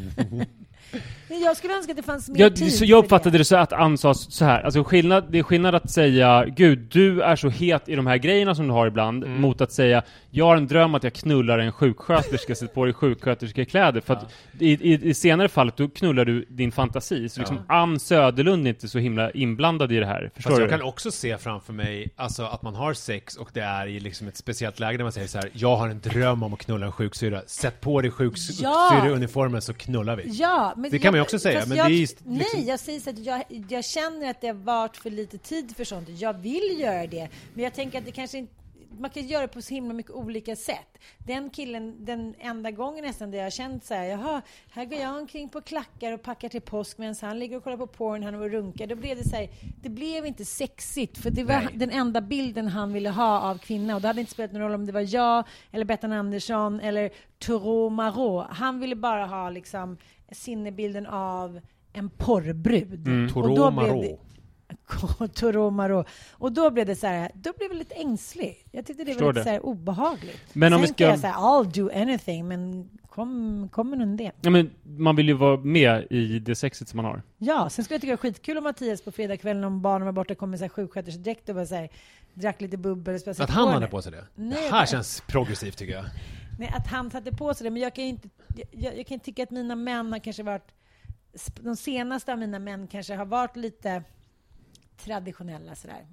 Men 1.30 1.41
jag 1.41 1.58
skulle 1.58 1.73
önska 1.78 1.91
att 1.91 1.97
det 1.97 2.04
fanns 2.04 2.30
mer 2.30 2.39
jag, 2.41 2.56
tid 2.56 2.73
så 2.73 2.86
jag 2.86 3.04
uppfattade 3.04 3.38
det 3.38 3.45
så 3.45 3.56
att 3.56 3.73
Ann 3.73 3.97
sa 3.97 4.13
så 4.13 4.45
här, 4.45 4.62
alltså 4.62 4.84
skillnad, 4.84 5.26
det 5.32 5.39
är 5.39 5.43
skillnad 5.43 5.76
att 5.76 5.91
säga 5.91 6.45
Gud, 6.45 6.80
du 6.80 7.21
är 7.21 7.36
så 7.36 7.50
het 7.50 7.89
i 7.89 7.95
de 7.95 8.08
här 8.08 8.17
grejerna 8.17 8.56
som 8.56 8.67
du 8.67 8.73
har 8.73 8.88
ibland, 8.88 9.23
Mm. 9.23 9.41
mot 9.41 9.62
att 9.62 9.71
säga 9.71 10.04
Jag 10.30 10.45
har 10.45 10.58
en 10.58 10.67
dröm 10.67 10.95
att 10.95 11.04
jag 11.04 11.13
knullar 11.13 11.60
en 11.60 11.71
sjuksköterska, 11.71 12.56
sätter 12.56 12.73
på 12.73 12.86
dig 12.86 12.93
sjuksköterskekläder. 12.93 14.02
För 14.02 14.13
att 14.13 14.34
i, 14.60 14.71
i, 14.93 15.10
i 15.10 15.13
senare 15.13 15.50
fallet, 15.50 15.78
då 15.78 15.88
knullar 15.89 16.26
du 16.26 16.45
din 16.50 16.71
fantasi. 16.71 17.30
Så 17.30 17.39
liksom 17.39 17.60
Ann 17.67 18.00
Söderlund 18.00 18.65
är 18.65 18.69
inte 18.69 18.88
så 18.88 19.00
himla 19.00 19.32
inblandad 19.32 19.91
i 19.91 19.97
det 19.97 20.06
här. 20.06 20.32
Förstår 20.36 20.50
Fast 20.52 20.58
du? 20.58 20.63
jag 20.63 20.69
kan 20.71 20.82
också 20.82 21.12
se 21.12 21.38
framför 21.38 21.73
mig, 21.73 22.10
alltså 22.15 22.43
att 22.43 22.62
man 22.62 22.76
har 22.76 22.93
sex 22.93 23.36
och 23.36 23.50
det 23.54 23.62
är 23.62 23.88
i 23.88 24.00
liksom 24.00 24.28
ett 24.28 24.38
speciellt 24.38 24.80
läge 24.80 24.97
där 24.97 25.04
man 25.06 25.12
säger 25.12 25.28
så 25.28 25.38
här: 25.38 25.50
Jag 25.54 25.76
har 25.76 25.88
en 25.89 26.00
dröm 26.00 26.43
om 26.43 26.54
att 26.54 26.60
knulla 26.60 26.86
en 26.86 26.91
sjuksyra. 26.91 27.41
Sätt 27.47 27.82
på 27.82 28.02
dig 28.02 28.12
sjuksyreuniformen 28.12 29.62
så 29.62 29.73
knullar 29.73 30.15
vi. 30.15 30.23
Ja, 30.32 30.73
men 30.78 30.92
Det 30.92 31.00
kan 31.00 31.12
man 31.12 31.18
ju 31.18 31.22
också 31.22 31.40
säga, 31.40 31.66
men 31.68 31.78
jag, 31.78 31.88
det 31.90 31.94
är 31.96 32.00
just 32.00 32.18
Nej, 32.26 32.38
liksom- 32.38 32.66
jag 32.66 32.80
säger 32.80 33.00
så 33.00 33.10
att 33.10 33.20
jag, 33.20 33.44
jag 33.70 33.86
känner 33.86 34.30
att 34.30 34.42
det 34.42 34.48
har 34.48 34.54
varit 34.54 34.98
för 34.98 35.10
lite 35.10 35.38
tid 35.38 35.76
för 35.76 35.84
sånt. 35.84 36.10
Jag 36.10 36.34
vill 36.34 36.80
göra 36.80 37.08
det, 37.08 37.30
men 37.54 37.63
jag 37.63 37.74
tänker 37.74 37.98
att 37.98 38.06
det 38.06 38.12
kanske 38.12 38.38
inte 38.38 38.54
man 39.00 39.10
kan 39.10 39.28
göra 39.28 39.42
det 39.42 39.48
på 39.48 39.62
så 39.62 39.74
himla 39.74 39.94
mycket 39.94 40.12
olika 40.12 40.56
sätt. 40.56 40.98
Den 41.18 41.50
killen, 41.50 42.06
den 42.06 42.36
enda 42.40 42.72
gången 42.72 43.06
nästan 43.06 43.32
där 43.32 43.38
jag 43.38 43.46
har 43.46 43.52
känt 43.52 43.86
så 43.86 43.94
här, 43.94 44.04
jaha, 44.04 44.42
här 44.72 44.86
går 44.86 45.00
jag 45.00 45.16
omkring 45.16 45.50
på 45.50 45.62
klackar 45.62 46.12
och 46.12 46.22
packar 46.22 46.50
till 46.50 46.62
påsk 46.62 46.98
medan 46.98 47.16
han 47.22 47.40
ligger 47.40 47.58
och 47.58 47.63
kollar 47.63 47.78
på 47.78 47.88
porn, 47.88 48.24
han 48.24 48.36
och 48.36 48.50
runkar. 48.52 48.88
Då 48.88 48.96
blev 48.96 49.18
det 49.18 49.30
så 49.30 49.36
här, 49.36 49.50
det 49.82 49.90
blev 49.90 50.26
inte 50.26 50.46
sexigt, 50.46 51.18
för 51.18 51.30
det 51.30 51.44
var 51.44 51.56
Nej. 51.56 51.68
den 51.74 51.92
enda 51.92 52.22
bilden 52.22 52.68
han 52.68 52.94
ville 52.94 53.10
ha 53.10 53.40
av 53.40 53.58
kvinna. 53.58 53.96
Och 53.96 54.02
det 54.02 54.08
hade 54.08 54.20
inte 54.20 54.32
spelat 54.32 54.52
någon 54.52 54.62
roll 54.62 54.74
om 54.74 54.86
det 54.86 54.92
var 54.92 55.16
jag, 55.16 55.44
eller 55.72 55.86
Bettan 55.86 56.12
Andersson, 56.12 56.80
eller 56.80 57.12
Toro 57.40 57.90
Marot. 57.90 58.46
Han 58.50 58.80
ville 58.80 58.96
bara 58.96 59.26
ha 59.26 59.50
liksom 59.50 59.98
sinnebilden 60.32 61.06
av 61.06 61.60
en 61.94 62.10
porrbrud. 62.10 63.08
Mm. 63.08 63.32
Och 63.36 63.56
då 63.56 63.72
blev 63.72 63.88
Toro 63.88 64.02
det- 65.20 65.28
Toro 65.34 65.70
Marot. 65.70 66.08
Och 66.32 66.52
då 66.52 66.72
blev 66.72 66.86
det 66.86 66.96
så 66.96 67.08
här, 67.08 67.32
då 67.34 67.54
blev 67.58 67.70
jag 67.72 67.78
lite 67.78 67.96
ängslig. 67.96 68.58
Jag 68.72 68.86
tyckte 68.86 69.04
det 69.04 69.12
Förstår 69.12 69.26
var 69.26 69.34
lite 69.34 69.40
det. 69.40 69.44
så 69.44 69.50
här 69.50 69.66
obehagligt. 69.66 70.40
Men 70.54 70.74
om 70.74 70.80
Sen 70.80 70.82
vi 70.82 70.88
kan 70.88 70.94
ska- 70.96 71.04
jag 71.06 71.20
säga, 71.20 71.34
I'll 71.34 71.72
do 71.82 71.90
anything, 72.02 72.48
men 72.48 72.90
kom, 73.10 73.70
kom 73.72 73.90
med 73.90 74.08
det. 74.18 74.32
Ja, 74.42 74.50
men 74.50 74.70
man 74.84 75.16
vill 75.16 75.28
ju 75.28 75.34
vara 75.34 75.58
med 75.58 76.08
i 76.10 76.40
det 76.40 76.56
sexet 76.56 76.90
som 76.90 76.98
man 76.98 77.06
har. 77.06 77.22
Ja, 77.38 77.70
sen 77.70 77.86
skulle 77.86 77.96
jag 77.96 78.02
tycka 78.02 78.12
det 78.12 78.16
var 78.16 78.30
skitkul 78.32 78.58
om 78.58 78.63
Mattias 78.63 79.02
på 79.02 79.12
fredagskvällen 79.12 79.63
om 79.63 79.82
barnen 79.82 80.06
var 80.06 80.12
borta 80.13 80.36
kom 80.36 80.50
med 80.52 80.72
sjuksköterskedräkt 80.72 81.50
och 81.50 81.56
bara 81.56 81.66
så 81.66 81.76
här, 81.76 81.90
drack 82.34 82.62
lite 82.62 82.78
bubbel 82.78 83.16
och 83.16 83.40
Att 83.42 83.50
han 83.50 83.68
hade 83.68 83.88
på 83.88 84.02
sig 84.02 84.12
det. 84.12 84.24
Nej, 84.36 84.50
det 84.50 84.70
här 84.70 84.72
men- 84.80 84.88
känns 84.88 85.24
progressivt 85.28 85.78
tycker 85.78 85.94
jag. 85.94 86.06
Nej, 86.58 86.72
att 86.74 86.88
han 86.88 87.12
satte 87.12 87.32
på 87.32 87.54
sig 87.54 87.63
det. 87.63 87.72
Men 87.72 87.82
jag 87.82 87.96
kan 87.96 88.04
inte... 88.04 88.30
Jag, 88.72 88.98
jag 88.98 89.08
kan 89.08 89.20
tycka 89.20 89.43
att 89.43 89.52
mina 89.52 89.76
män 89.76 90.12
har 90.12 90.20
kanske 90.20 90.43
varit... 90.43 90.72
De 91.62 91.76
senaste 91.76 92.34
av 92.34 92.39
mina 92.39 92.60
män 92.60 92.88
kanske 92.88 93.15
har 93.15 93.26
varit 93.26 93.56
lite 93.56 94.04
traditionella 94.98 95.76
sådär. 95.76 96.08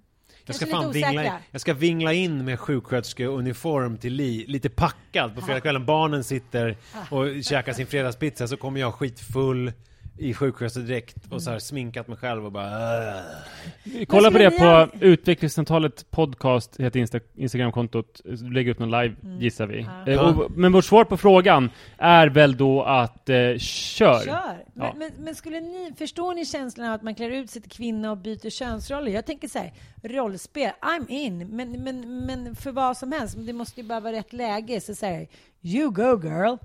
Jag 0.44 0.56
ska, 0.56 0.66
fan 0.66 0.92
vingla, 0.92 1.10
osäkra. 1.10 1.38
jag 1.50 1.60
ska 1.60 1.74
vingla 1.74 2.12
in 2.12 2.44
med 2.44 2.60
sjuksköterskeuniform 2.60 3.98
till 3.98 4.12
Li, 4.12 4.44
lite 4.46 4.70
packad 4.70 5.34
på 5.34 5.40
fredagskvällen. 5.40 5.86
Barnen 5.86 6.24
sitter 6.24 6.76
och 7.10 7.44
käkar 7.44 7.72
sin 7.72 7.86
fredagspizza, 7.86 8.48
så 8.48 8.56
kommer 8.56 8.80
jag 8.80 8.94
skitfull 8.94 9.72
i 10.18 10.34
sjuksköterskedräkt 10.34 11.16
och 11.30 11.42
så 11.42 11.50
här 11.50 11.58
sminkat 11.58 12.08
mig 12.08 12.16
själv 12.18 12.44
och 12.46 12.52
bara... 12.52 12.66
"Åh." 12.66 14.04
Kolla 14.08 14.30
på 14.30 14.38
det 14.38 14.50
på? 14.50 14.88
Utvecklingssamtalet 15.00 16.10
podcast, 16.10 16.80
heter 16.80 17.00
Insta 17.00 17.20
Instagramkontot. 17.34 18.20
Du 18.24 18.50
lägger 18.52 18.70
upp 18.70 18.78
någon 18.78 18.90
live, 18.90 19.14
Mm. 19.22 19.40
gissar 19.40 19.66
vi. 19.66 19.86
Ja. 20.06 20.12
Eh, 20.12 20.20
och, 20.38 20.50
men 20.50 20.72
vårt 20.72 20.84
svar 20.84 21.04
på 21.04 21.16
frågan 21.16 21.70
är 21.98 22.26
väl 22.28 22.56
då 22.56 22.82
att 22.82 23.28
eh, 23.28 23.36
kör. 23.58 23.58
Kör! 23.58 24.64
Men, 24.74 24.86
Ja. 24.86 24.94
men, 24.98 25.10
men 25.18 25.34
skulle 25.34 25.60
ni, 25.60 25.92
förstår 25.98 26.34
ni 26.34 26.44
känslan 26.46 26.88
av 26.88 26.94
att 26.94 27.02
man 27.02 27.14
klär 27.14 27.30
ut 27.30 27.50
sig 27.50 27.62
till 27.62 27.70
kvinna 27.70 28.10
och 28.10 28.18
byter 28.18 28.50
könsroller? 28.50 29.12
Jag 29.12 29.26
tänker 29.26 29.48
så 29.48 29.58
här, 29.58 29.72
rollspel, 30.02 30.70
I'm 30.82 31.06
in, 31.10 31.38
men, 31.56 31.82
men, 31.84 32.26
men 32.26 32.54
för 32.56 32.72
vad 32.72 32.96
som 32.96 33.12
helst, 33.12 33.36
det 33.38 33.52
måste 33.52 33.80
ju 33.80 33.86
bara 33.86 34.00
vara 34.00 34.12
rätt 34.12 34.32
läge. 34.32 34.80
Så 34.80 34.94
säger 34.94 35.28
you 35.62 35.90
go 35.90 36.20
girl! 36.28 36.56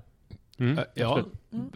Mm, 0.60 0.78
ja, 0.94 1.08
absolut. 1.18 1.34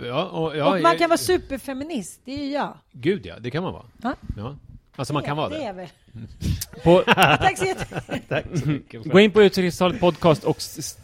ja, 0.09 0.25
och, 0.25 0.57
ja, 0.57 0.75
och 0.77 0.83
man 0.83 0.99
kan 0.99 1.09
vara 1.11 1.19
superfeminist, 1.19 2.21
det 2.25 2.33
är 2.35 2.45
ju 2.45 2.51
jag. 2.53 2.73
Gud 2.93 3.27
ja, 3.27 3.35
det 3.41 3.51
kan 3.51 3.63
man 3.63 3.73
vara. 3.73 3.85
Ja. 4.03 4.15
Ja. 4.37 4.57
Alltså 4.97 5.13
man 5.15 5.23
kan 5.23 5.37
vara 5.37 5.49
Det 5.49 5.57
det. 5.57 5.65
är 5.65 5.73
väl. 5.73 5.89
På, 6.85 7.03
Tack 7.15 7.59
så 7.59 7.65
jättemycket. 7.65 9.05
Gå 9.13 9.21
in 9.21 9.31
på 9.31 9.43
Utvecklingssamtalet 9.43 10.01
podcast 10.01 10.45
och 10.45 10.57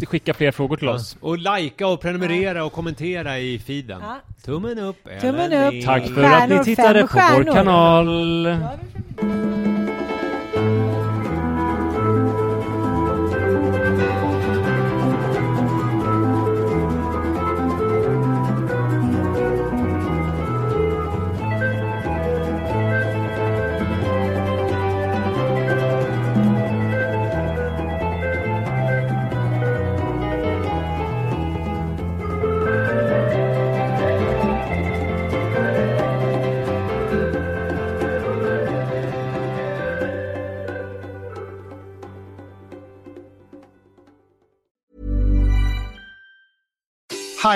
skicka 0.09 0.35
fler 0.35 0.53
frågor 0.53 0.77
till 0.77 0.87
Ja. 0.87 0.95
oss. 0.95 1.17
Och 1.21 1.39
likea 1.39 1.89
och 1.89 2.01
prenumerera 2.01 2.65
och 2.65 2.73
kommentera 2.73 3.39
i 3.39 3.59
feeden. 3.59 4.01
Ja. 4.03 4.17
Tummen 4.45 4.79
upp 4.79 5.07
eller 5.07 5.21
Tummen 5.21 5.53
upp. 5.53 5.85
Tack 5.85 6.07
för 6.07 6.15
Stjärnor, 6.15 6.57
att 6.59 6.67
ni 6.67 6.77
tittade 6.77 7.07
på 7.07 7.19
vår 7.37 7.53
kanal. 7.53 8.47